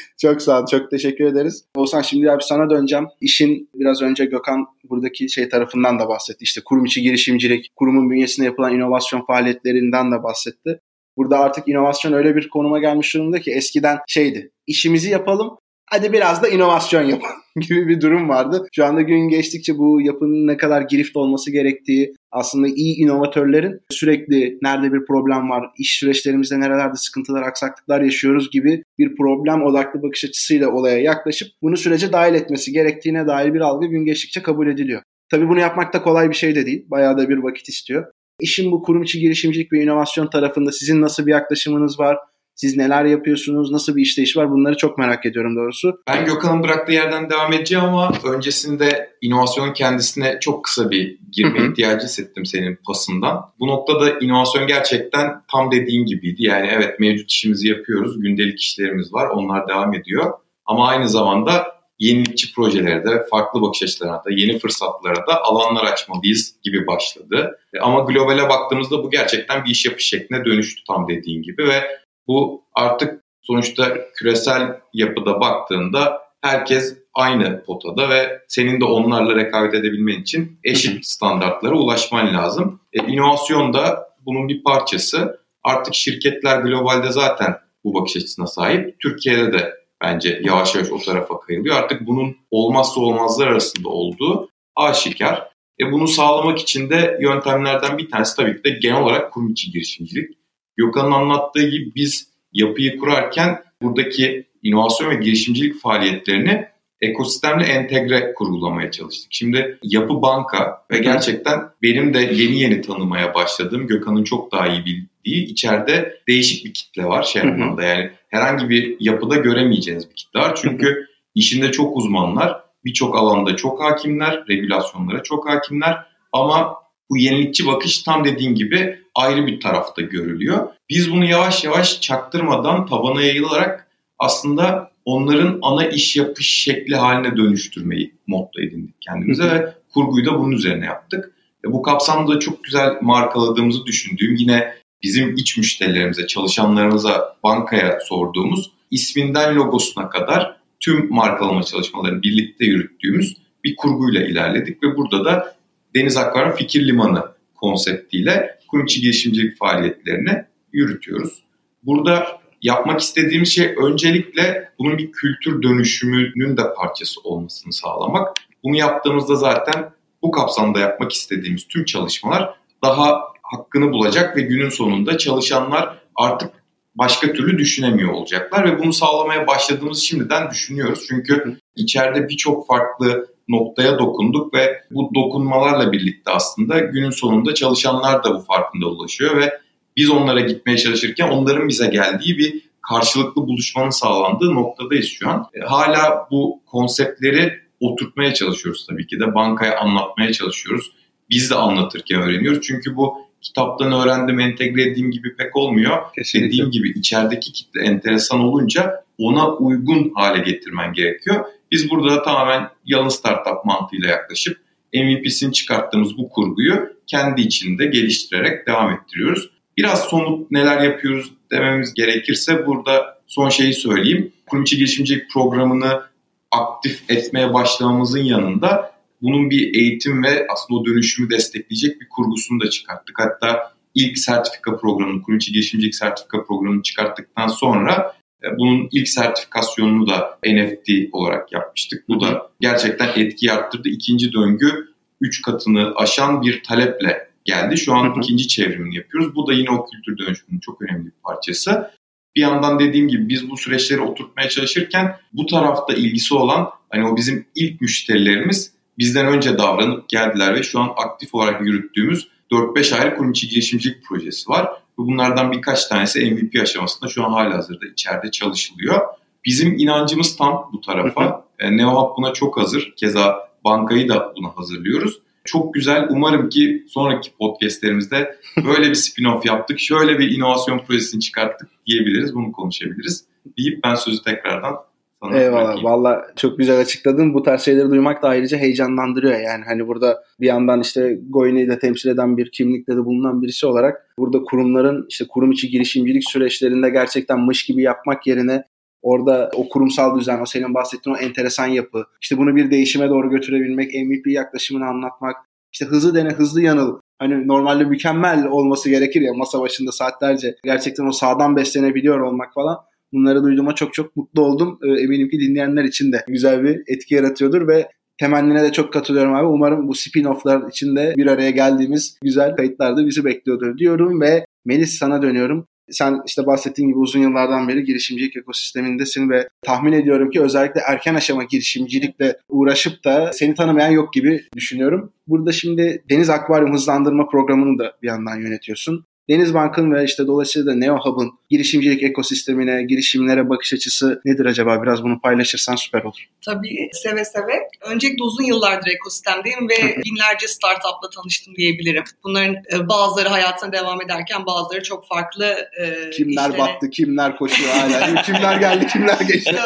çok 0.21 0.43
sağ 0.43 0.61
ol. 0.61 0.67
Çok 0.67 0.91
teşekkür 0.91 1.25
ederiz. 1.25 1.65
Oğuzhan 1.77 2.03
şimdi 2.03 2.31
abi 2.31 2.43
sana 2.43 2.71
döneceğim. 2.71 3.07
İşin 3.21 3.71
biraz 3.75 4.03
önce 4.03 4.25
Gökhan 4.25 4.67
buradaki 4.85 5.29
şey 5.29 5.49
tarafından 5.49 5.99
da 5.99 6.09
bahsetti. 6.09 6.45
İşte 6.45 6.61
kurum 6.65 6.85
içi 6.85 7.03
girişimcilik, 7.03 7.73
kurumun 7.77 8.11
bünyesinde 8.11 8.47
yapılan 8.47 8.75
inovasyon 8.75 9.27
faaliyetlerinden 9.27 10.13
de 10.13 10.23
bahsetti. 10.23 10.81
Burada 11.17 11.39
artık 11.39 11.69
inovasyon 11.69 12.13
öyle 12.13 12.37
bir 12.37 12.49
konuma 12.49 12.79
gelmiş 12.79 13.15
durumda 13.15 13.41
ki 13.41 13.53
eskiden 13.53 13.99
şeydi. 14.07 14.51
İşimizi 14.67 15.11
yapalım 15.11 15.59
hadi 15.91 16.13
biraz 16.13 16.43
da 16.43 16.49
inovasyon 16.49 17.03
yapalım 17.03 17.37
gibi 17.61 17.89
bir 17.89 18.01
durum 18.01 18.29
vardı. 18.29 18.67
Şu 18.73 18.85
anda 18.85 19.03
gün 19.03 19.29
geçtikçe 19.29 19.79
bu 19.79 20.01
yapının 20.01 20.47
ne 20.47 20.57
kadar 20.57 20.83
girift 20.83 21.17
olması 21.17 21.53
gerektiği, 21.53 22.15
aslında 22.33 22.69
iyi 22.69 22.97
inovatörlerin 22.97 23.81
sürekli 23.91 24.59
nerede 24.63 24.93
bir 24.93 25.07
problem 25.07 25.51
var, 25.51 25.71
iş 25.79 25.99
süreçlerimizde 25.99 26.61
nerelerde 26.61 26.97
sıkıntılar, 26.97 27.43
aksaklıklar 27.43 28.01
yaşıyoruz 28.01 28.51
gibi 28.51 28.83
bir 28.99 29.17
problem 29.17 29.63
odaklı 29.63 30.03
bakış 30.03 30.25
açısıyla 30.25 30.71
olaya 30.71 30.99
yaklaşıp 30.99 31.49
bunu 31.63 31.77
sürece 31.77 32.13
dahil 32.13 32.35
etmesi 32.35 32.73
gerektiğine 32.73 33.27
dair 33.27 33.55
bir 33.55 33.61
algı 33.61 33.87
gün 33.87 34.05
geçtikçe 34.05 34.43
kabul 34.43 34.67
ediliyor. 34.67 35.03
Tabii 35.31 35.49
bunu 35.49 35.61
yapmak 35.61 35.93
da 35.93 36.03
kolay 36.03 36.31
bir 36.31 36.35
şey 36.35 36.55
de 36.55 36.67
değil. 36.67 36.85
Bayağı 36.91 37.19
da 37.19 37.29
bir 37.29 37.37
vakit 37.37 37.69
istiyor. 37.69 38.07
İşin 38.41 38.73
bu 38.73 38.83
kurum 38.83 39.03
içi 39.03 39.21
girişimcilik 39.21 39.73
ve 39.73 39.83
inovasyon 39.83 40.31
tarafında 40.31 40.73
sizin 40.73 41.03
nasıl 41.03 41.27
bir 41.27 41.31
yaklaşımınız 41.31 42.01
var? 42.01 42.19
Siz 42.57 42.77
neler 42.77 43.05
yapıyorsunuz? 43.05 43.71
Nasıl 43.71 43.97
bir 43.97 44.03
işleyiş 44.03 44.37
var? 44.37 44.51
Bunları 44.51 44.77
çok 44.77 44.99
merak 44.99 45.27
ediyorum 45.27 45.57
doğrusu. 45.57 46.01
Ben 46.09 46.25
Gökhan'ın 46.25 46.63
bıraktığı 46.63 46.93
yerden 46.93 47.31
devam 47.31 47.53
edeceğim 47.53 47.85
ama 47.85 48.13
öncesinde 48.25 49.11
inovasyonun 49.21 49.73
kendisine 49.73 50.39
çok 50.41 50.65
kısa 50.65 50.91
bir 50.91 51.19
girme 51.33 51.69
ihtiyacı 51.69 52.07
hissettim 52.07 52.47
senin 52.47 52.79
pasından. 52.87 53.41
Bu 53.61 53.67
noktada 53.67 54.19
inovasyon 54.19 54.67
gerçekten 54.67 55.43
tam 55.53 55.71
dediğin 55.71 56.07
gibiydi. 56.07 56.43
Yani 56.43 56.71
evet 56.73 57.01
mevcut 57.01 57.31
işimizi 57.31 57.69
yapıyoruz. 57.69 58.21
Gündelik 58.21 58.61
işlerimiz 58.61 59.13
var. 59.13 59.29
Onlar 59.29 59.69
devam 59.69 59.95
ediyor. 59.95 60.33
Ama 60.67 60.89
aynı 60.89 61.09
zamanda 61.09 61.77
yenilikçi 61.99 62.55
projelere 62.55 63.05
de, 63.05 63.27
farklı 63.31 63.63
bakış 63.63 63.83
açılarına 63.83 64.17
da, 64.17 64.31
yeni 64.31 64.59
fırsatlara 64.59 65.27
da 65.27 65.43
alanlar 65.43 65.85
açmalıyız 65.85 66.55
gibi 66.63 66.87
başladı. 66.87 67.59
Ama 67.81 68.01
globale 68.01 68.49
baktığımızda 68.49 69.03
bu 69.03 69.11
gerçekten 69.11 69.65
bir 69.65 69.71
iş 69.71 69.87
yapış 69.87 70.07
şekline 70.07 70.45
dönüştü 70.45 70.83
tam 70.89 71.09
dediğin 71.09 71.43
gibi 71.43 71.69
ve 71.69 71.83
bu 72.29 72.65
artık 72.75 73.25
sonuçta 73.43 74.11
küresel 74.15 74.81
yapıda 74.93 75.41
baktığında 75.41 76.23
herkes 76.43 76.99
aynı 77.15 77.65
potada 77.65 78.09
ve 78.09 78.43
senin 78.49 78.81
de 78.81 78.85
onlarla 78.85 79.37
rekabet 79.37 79.75
edebilmen 79.75 80.21
için 80.21 80.59
eşit 80.65 81.07
standartlara 81.07 81.75
ulaşman 81.75 82.35
lazım. 82.35 82.81
E, 82.93 82.99
inovasyon 83.07 83.75
da 83.75 84.09
bunun 84.21 84.49
bir 84.49 84.63
parçası. 84.63 85.41
Artık 85.65 85.95
şirketler 85.95 86.61
globalde 86.61 87.13
zaten 87.13 87.57
bu 87.85 87.95
bakış 87.95 88.17
açısına 88.17 88.47
sahip. 88.47 89.01
Türkiye'de 89.01 89.53
de 89.53 89.75
bence 90.03 90.41
yavaş 90.45 90.75
yavaş 90.75 90.91
o 90.91 90.99
tarafa 90.99 91.41
kayılıyor. 91.41 91.77
Artık 91.77 92.07
bunun 92.07 92.37
olmazsa 92.51 93.01
olmazlar 93.01 93.47
arasında 93.47 93.89
olduğu 93.89 94.51
aşikar. 94.77 95.49
E 95.81 95.93
bunu 95.93 96.09
sağlamak 96.09 96.59
için 96.59 96.91
de 96.91 97.19
yöntemlerden 97.21 97.99
bir 97.99 98.11
tanesi 98.11 98.37
tabii 98.37 98.57
ki 98.57 98.65
de 98.65 98.71
genel 98.71 99.03
olarak 99.03 99.33
kurum 99.33 99.53
içi 99.53 99.71
girişimcilik. 99.71 100.46
Gökhan'ın 100.77 101.13
anlattığı 101.13 101.69
gibi 101.69 101.95
biz 101.95 102.29
yapıyı 102.53 102.99
kurarken 102.99 103.63
buradaki 103.83 104.47
inovasyon 104.63 105.11
ve 105.11 105.15
girişimcilik 105.15 105.81
faaliyetlerini 105.81 106.67
ekosistemle 107.01 107.65
entegre 107.65 108.35
kurgulamaya 108.35 108.91
çalıştık. 108.91 109.29
Şimdi 109.31 109.79
yapı 109.83 110.23
banka 110.23 110.85
ve 110.91 110.99
gerçekten 110.99 111.61
benim 111.83 112.15
de 112.15 112.19
yeni 112.19 112.61
yeni 112.61 112.81
tanımaya 112.81 113.35
başladığım 113.35 113.87
Gökhan'ın 113.87 114.25
çok 114.25 114.53
daha 114.53 114.69
iyi 114.69 114.85
bildiği 114.85 115.45
içeride 115.45 116.21
değişik 116.29 116.65
bir 116.65 116.75
kitle 116.75 117.05
var 117.05 117.23
şey 117.23 117.43
anlamda 117.43 117.83
yani 117.83 118.11
herhangi 118.29 118.69
bir 118.69 118.97
yapıda 119.01 119.37
göremeyeceğiniz 119.37 120.11
bir 120.11 120.15
kitle 120.15 120.41
var. 120.41 120.59
Çünkü 120.63 121.07
işinde 121.35 121.73
çok 121.73 121.97
uzmanlar, 121.97 122.61
birçok 122.85 123.17
alanda 123.17 123.57
çok 123.57 123.83
hakimler, 123.83 124.45
regülasyonlara 124.49 125.23
çok 125.23 125.49
hakimler 125.49 125.99
ama 126.33 126.75
bu 127.11 127.17
yenilikçi 127.17 127.67
bakış 127.67 128.03
tam 128.03 128.25
dediğin 128.25 128.55
gibi 128.55 129.01
ayrı 129.17 129.47
bir 129.47 129.61
tarafta 129.61 130.03
görülüyor. 130.03 130.69
Biz 130.91 131.13
bunu 131.13 131.25
yavaş 131.25 131.65
yavaş 131.65 132.01
çaktırmadan 132.01 132.87
tabana 132.87 133.23
yayılarak 133.23 133.89
aslında 134.19 134.91
onların 135.05 135.59
ana 135.63 135.87
iş 135.87 136.17
yapış 136.17 136.51
şekli 136.51 136.97
haline 136.97 137.37
dönüştürmeyi 137.37 138.15
motto 138.27 138.61
edindik 138.61 138.95
kendimize 139.01 139.51
ve 139.51 139.75
kurguyu 139.95 140.27
da 140.27 140.39
bunun 140.39 140.53
üzerine 140.53 140.85
yaptık. 140.85 141.33
E 141.67 141.73
bu 141.73 141.83
kapsamda 141.83 142.39
çok 142.39 142.65
güzel 142.65 142.93
markaladığımızı 143.01 143.87
düşündüğüm 143.87 144.35
yine 144.35 144.75
bizim 145.03 145.35
iç 145.35 145.57
müşterilerimize, 145.57 146.27
çalışanlarımıza, 146.27 147.37
bankaya 147.43 147.99
sorduğumuz 148.01 148.73
isminden 148.91 149.57
logosuna 149.57 150.09
kadar 150.09 150.57
tüm 150.81 151.15
markalama 151.15 151.63
çalışmalarını 151.63 152.23
birlikte 152.23 152.65
yürüttüğümüz 152.65 153.37
bir 153.65 153.77
kurguyla 153.77 154.27
ilerledik 154.27 154.83
ve 154.83 154.97
burada 154.97 155.25
da 155.25 155.57
Deniz 155.95 156.17
Akvaryum 156.17 156.57
Fikir 156.57 156.87
Limanı 156.87 157.25
konseptiyle 157.55 158.56
kurum 158.67 158.85
içi 158.85 159.01
girişimcilik 159.01 159.59
faaliyetlerini 159.59 160.45
yürütüyoruz. 160.73 161.43
Burada 161.83 162.41
yapmak 162.63 163.01
istediğimiz 163.01 163.49
şey 163.49 163.75
öncelikle 163.83 164.71
bunun 164.79 164.99
bir 164.99 165.13
kültür 165.13 165.63
dönüşümünün 165.63 166.57
de 166.57 166.75
parçası 166.75 167.21
olmasını 167.21 167.73
sağlamak. 167.73 168.37
Bunu 168.65 168.77
yaptığımızda 168.77 169.37
zaten 169.37 169.91
bu 170.23 170.31
kapsamda 170.31 170.79
yapmak 170.79 171.13
istediğimiz 171.13 171.69
tüm 171.69 171.85
çalışmalar 171.85 172.55
daha 172.85 173.21
hakkını 173.43 173.93
bulacak 173.93 174.37
ve 174.37 174.41
günün 174.41 174.69
sonunda 174.69 175.19
çalışanlar 175.19 175.99
artık 176.17 176.51
başka 176.95 177.33
türlü 177.33 177.59
düşünemiyor 177.59 178.13
olacaklar 178.13 178.65
ve 178.65 178.79
bunu 178.79 178.93
sağlamaya 178.93 179.47
başladığımız 179.47 179.99
şimdiden 179.99 180.51
düşünüyoruz. 180.51 181.05
Çünkü 181.09 181.59
içeride 181.77 182.29
birçok 182.29 182.67
farklı 182.67 183.36
noktaya 183.49 183.99
dokunduk 183.99 184.55
ve 184.55 184.83
bu 184.91 185.11
dokunmalarla 185.15 185.93
birlikte 185.93 186.31
aslında 186.31 186.79
günün 186.79 187.11
sonunda 187.11 187.55
çalışanlar 187.55 188.25
da 188.25 188.35
bu 188.35 188.41
farkında 188.41 188.87
ulaşıyor 188.87 189.37
ve 189.37 189.53
biz 189.97 190.11
onlara 190.11 190.41
gitmeye 190.41 190.79
çalışırken 190.79 191.29
onların 191.29 191.69
bize 191.69 191.87
geldiği 191.87 192.39
bir 192.39 192.63
karşılıklı 192.89 193.47
buluşmanın 193.47 193.91
sağlandığı 193.91 194.55
noktadayız 194.55 195.07
şu 195.07 195.29
an. 195.29 195.47
E, 195.55 195.61
hala 195.61 196.29
bu 196.31 196.61
konseptleri 196.67 197.53
oturtmaya 197.81 198.35
çalışıyoruz 198.35 198.87
tabii 198.91 199.07
ki 199.07 199.21
de 199.21 199.35
bankaya 199.35 199.79
anlatmaya 199.79 200.33
çalışıyoruz. 200.33 200.93
Biz 201.31 201.51
de 201.51 201.55
anlatırken 201.55 202.23
öğreniyoruz. 202.23 202.67
Çünkü 202.67 202.97
bu 202.97 203.27
kitaptan 203.43 203.93
öğrendim, 203.93 204.41
entegre 204.41 204.83
ettiğim 204.83 205.11
gibi 205.11 205.37
pek 205.37 205.57
olmuyor. 205.57 205.99
Kesinlikle. 206.15 206.49
Dediğim 206.49 206.71
gibi 206.71 206.91
içerideki 206.91 207.53
kitle 207.53 207.81
enteresan 207.81 208.41
olunca 208.41 209.05
ona 209.19 209.55
uygun 209.55 210.13
hale 210.15 210.43
getirmen 210.43 210.93
gerekiyor. 210.93 211.45
Biz 211.71 211.91
burada 211.91 212.23
tamamen 212.23 212.71
yalın 212.85 213.09
startup 213.09 213.65
mantığıyla 213.65 214.09
yaklaşıp 214.09 214.61
MVP'sini 214.95 215.53
çıkarttığımız 215.53 216.19
bu 216.19 216.29
kurguyu 216.29 216.97
kendi 217.07 217.41
içinde 217.41 217.87
geliştirerek 217.87 218.67
devam 218.67 218.93
ettiriyoruz. 218.93 219.51
Biraz 219.77 220.05
somut 220.05 220.51
neler 220.51 220.81
yapıyoruz 220.81 221.33
dememiz 221.51 221.95
gerekirse 221.95 222.67
burada 222.67 223.19
son 223.27 223.49
şeyi 223.49 223.75
söyleyeyim. 223.75 224.33
Kurum 224.47 224.63
içi 224.63 224.77
girişimcilik 224.77 225.31
programını 225.31 226.03
aktif 226.51 227.11
etmeye 227.11 227.55
başlamamızın 227.55 228.25
yanında 228.25 228.97
bunun 229.23 229.51
bir 229.51 229.75
eğitim 229.75 230.23
ve 230.25 230.47
aslında 230.53 230.81
o 230.81 230.85
dönüşümü 230.87 231.31
destekleyecek 231.31 232.01
bir 232.01 232.09
kurgusunu 232.09 232.61
da 232.61 232.71
çıkarttık. 232.71 233.19
Hatta 233.19 233.73
ilk 233.95 234.19
sertifika 234.19 234.77
programını, 234.77 235.23
kurum 235.23 235.39
içi 235.39 235.53
girişimcilik 235.53 235.95
sertifika 235.95 236.45
programını 236.45 236.83
çıkarttıktan 236.83 237.49
sonra 237.49 238.16
bunun 238.59 238.89
ilk 238.93 239.09
sertifikasyonunu 239.09 240.09
da 240.09 240.39
NFT 240.47 240.91
olarak 241.13 241.53
yapmıştık. 241.53 242.09
Bu 242.09 242.21
da 242.21 242.51
gerçekten 242.61 243.09
etki 243.17 243.53
arttırdı. 243.53 243.89
İkinci 243.89 244.33
döngü 244.33 244.89
3 245.21 245.43
katını 245.43 245.95
aşan 245.97 246.43
bir 246.43 246.63
taleple 246.63 247.31
geldi. 247.45 247.79
Şu 247.79 247.95
an 247.95 248.15
ikinci 248.23 248.49
çevrimini 248.49 248.97
yapıyoruz. 248.97 249.35
Bu 249.35 249.47
da 249.47 249.53
yine 249.53 249.71
o 249.71 249.87
kültür 249.87 250.19
dönüşümünün 250.19 250.61
çok 250.61 250.83
önemli 250.83 251.07
bir 251.07 251.13
parçası. 251.25 251.91
Bir 252.37 252.41
yandan 252.41 252.79
dediğim 252.79 253.09
gibi 253.09 253.29
biz 253.29 253.51
bu 253.51 253.57
süreçleri 253.57 254.01
oturtmaya 254.01 254.49
çalışırken 254.49 255.17
bu 255.33 255.47
tarafta 255.47 255.95
ilgisi 255.95 256.35
olan 256.35 256.69
hani 256.91 257.07
o 257.07 257.17
bizim 257.17 257.47
ilk 257.55 257.81
müşterilerimiz 257.81 258.73
bizden 258.99 259.27
önce 259.27 259.59
davranıp 259.59 260.09
geldiler 260.09 260.55
ve 260.55 260.63
şu 260.63 260.81
an 260.81 260.93
aktif 260.97 261.35
olarak 261.35 261.61
yürüttüğümüz 261.61 262.29
4-5 262.51 262.95
ayrı 262.95 263.17
kurum 263.17 263.31
içi 263.31 263.49
girişimcilik 263.49 264.05
projesi 264.05 264.51
var. 264.51 264.69
Bunlardan 264.99 265.53
birkaç 265.53 265.87
tanesi 265.87 266.31
MVP 266.31 266.63
aşamasında 266.63 267.09
şu 267.09 267.25
an 267.25 267.33
hala 267.33 267.55
hazırda 267.55 267.87
içeride 267.87 268.31
çalışılıyor. 268.31 269.01
Bizim 269.45 269.79
inancımız 269.79 270.37
tam 270.37 270.71
bu 270.73 270.81
tarafa. 270.81 271.45
E, 271.59 271.77
NeoHub 271.77 272.17
buna 272.17 272.33
çok 272.33 272.61
hazır. 272.61 272.95
Keza 272.97 273.49
bankayı 273.65 274.09
da 274.09 274.33
buna 274.37 274.49
hazırlıyoruz. 274.57 275.21
Çok 275.45 275.75
güzel. 275.75 276.07
Umarım 276.11 276.49
ki 276.49 276.85
sonraki 276.89 277.31
podcastlerimizde 277.39 278.37
böyle 278.65 278.91
bir 278.91 278.95
spin-off 278.95 279.47
yaptık. 279.47 279.81
Şöyle 279.81 280.19
bir 280.19 280.31
inovasyon 280.31 280.79
projesini 280.79 281.21
çıkarttık 281.21 281.69
diyebiliriz. 281.87 282.35
Bunu 282.35 282.53
konuşabiliriz. 282.53 283.25
Deyip 283.59 283.85
ben 283.85 283.95
sözü 283.95 284.23
tekrardan 284.23 284.77
sana 285.23 285.39
Eyvallah. 285.39 285.85
Valla 285.85 286.27
çok 286.37 286.59
güzel 286.59 286.81
açıkladın. 286.81 287.35
Bu 287.35 287.43
tarz 287.43 287.63
şeyleri 287.63 287.91
duymak 287.91 288.23
da 288.23 288.29
ayrıca 288.29 288.59
heyecanlandırıyor. 288.59 289.41
Yani 289.41 289.65
hani 289.65 289.87
burada 289.87 290.23
bir 290.41 290.47
yandan 290.47 290.81
işte 290.81 291.19
Goyne'yi 291.31 291.69
de 291.69 291.79
temsil 291.79 292.11
eden 292.11 292.37
bir 292.37 292.51
kimlikte 292.51 292.93
de 292.93 293.05
bulunan 293.05 293.43
birisi 293.43 293.67
olarak 293.67 294.15
burada 294.19 294.43
kurumların 294.43 295.07
işte 295.09 295.25
kurum 295.29 295.53
içi 295.53 295.69
girişimcilik 295.69 296.31
süreçlerinde 296.31 296.91
gerçekten 296.91 297.41
mış 297.41 297.65
gibi 297.65 297.83
yapmak 297.83 298.27
yerine 298.27 298.65
Orada 299.07 299.51
o 299.55 299.69
kurumsal 299.69 300.19
düzen, 300.19 300.41
o 300.41 300.47
senin 300.47 300.75
bahsettiğin 300.75 301.17
o 301.17 301.19
enteresan 301.19 301.67
yapı, 301.67 302.05
işte 302.23 302.39
bunu 302.39 302.57
bir 302.57 302.71
değişime 302.71 303.09
doğru 303.09 303.31
götürebilmek, 303.31 303.95
MVP 303.95 304.27
yaklaşımını 304.27 304.87
anlatmak, 304.87 305.37
işte 305.73 305.85
hızlı 305.85 306.15
dene, 306.15 306.29
hızlı 306.29 306.63
yanıl. 306.63 307.01
Hani 307.19 307.49
normalde 307.49 307.85
mükemmel 307.85 308.47
olması 308.47 308.91
gerekir 308.91 309.21
ya 309.21 309.35
masa 309.35 309.61
başında 309.61 309.93
saatlerce 309.93 310.57
gerçekten 310.65 311.07
o 311.07 311.13
sağdan 311.13 311.57
beslenebiliyor 311.57 312.21
olmak 312.21 312.55
falan. 312.55 312.79
Bunları 313.13 313.43
duyduğuma 313.43 313.75
çok 313.75 313.95
çok 313.95 314.17
mutlu 314.17 314.43
oldum. 314.43 314.79
Ee, 314.83 315.03
eminim 315.03 315.29
ki 315.29 315.41
dinleyenler 315.41 315.85
için 315.85 316.13
de 316.13 316.25
güzel 316.29 316.63
bir 316.63 316.83
etki 316.87 317.15
yaratıyordur 317.15 317.69
ve 317.69 317.89
temennine 318.19 318.63
de 318.63 318.73
çok 318.73 318.93
katılıyorum 318.93 319.35
abi. 319.35 319.47
Umarım 319.47 319.89
bu 319.89 319.93
spin-off'lar 319.93 320.71
içinde 320.71 321.15
bir 321.17 321.27
araya 321.27 321.51
geldiğimiz 321.51 322.19
güzel 322.23 322.57
kayıtlar 322.57 322.97
da 322.97 323.07
bizi 323.07 323.25
bekliyordur 323.25 323.79
diyorum 323.79 324.21
ve 324.21 324.47
Melis 324.65 324.99
sana 324.99 325.23
dönüyorum. 325.23 325.67
Sen 325.91 326.21
işte 326.27 326.47
bahsettiğin 326.47 326.89
gibi 326.89 326.99
uzun 326.99 327.21
yıllardan 327.21 327.69
beri 327.69 327.85
girişimcilik 327.85 328.37
ekosistemindesin 328.37 329.31
ve 329.31 329.49
tahmin 329.63 329.93
ediyorum 329.93 330.31
ki 330.31 330.41
özellikle 330.41 330.81
erken 330.81 331.15
aşama 331.15 331.45
girişimcilikle 331.45 332.37
uğraşıp 332.49 333.05
da 333.05 333.31
seni 333.33 333.55
tanımayan 333.55 333.91
yok 333.91 334.13
gibi 334.13 334.43
düşünüyorum. 334.57 335.13
Burada 335.27 335.53
şimdi 335.53 336.05
Deniz 336.11 336.31
Akvaryum 336.31 336.75
Hızlandırma 336.75 337.27
Programı'nı 337.29 337.79
da 337.79 337.93
bir 338.03 338.09
yandan 338.09 338.41
yönetiyorsun. 338.41 339.05
Deniz 339.29 339.55
Bank'ın 339.55 339.93
ve 339.93 340.05
işte 340.05 340.27
dolayısıyla 340.27 340.73
da 340.73 340.77
Neo 340.77 340.99
Hub'ın 340.99 341.31
girişimcilik 341.51 342.03
ekosistemine, 342.03 342.83
girişimlere 342.83 343.49
bakış 343.49 343.73
açısı 343.73 344.21
nedir 344.25 344.47
acaba? 344.47 344.83
Biraz 344.83 345.03
bunu 345.03 345.21
paylaşırsan 345.21 345.77
süper 345.77 346.03
olur. 346.03 346.29
Tabii 346.45 346.91
seve 346.93 347.25
seve. 347.25 347.69
Öncelikle 347.91 348.23
uzun 348.25 348.45
yıllardır 348.45 348.91
ekosistemdeyim 348.91 349.69
ve 349.69 350.03
binlerce 350.05 350.49
startupla 350.49 351.11
tanıştım 351.17 351.55
diyebilirim. 351.55 352.05
Bunların 352.25 352.55
e, 352.55 352.89
bazıları 352.89 353.29
hayatına 353.29 353.73
devam 353.73 354.03
ederken 354.03 354.47
bazıları 354.47 354.83
çok 354.83 355.07
farklı 355.07 355.57
e, 355.81 356.11
Kimler 356.11 356.49
işlere... 356.51 356.59
battı, 356.59 356.91
kimler 356.91 357.37
koşuyor 357.37 357.71
hala, 357.71 358.23
kimler 358.23 358.57
geldi, 358.57 358.87
kimler 358.87 359.19
geçti. 359.29 359.57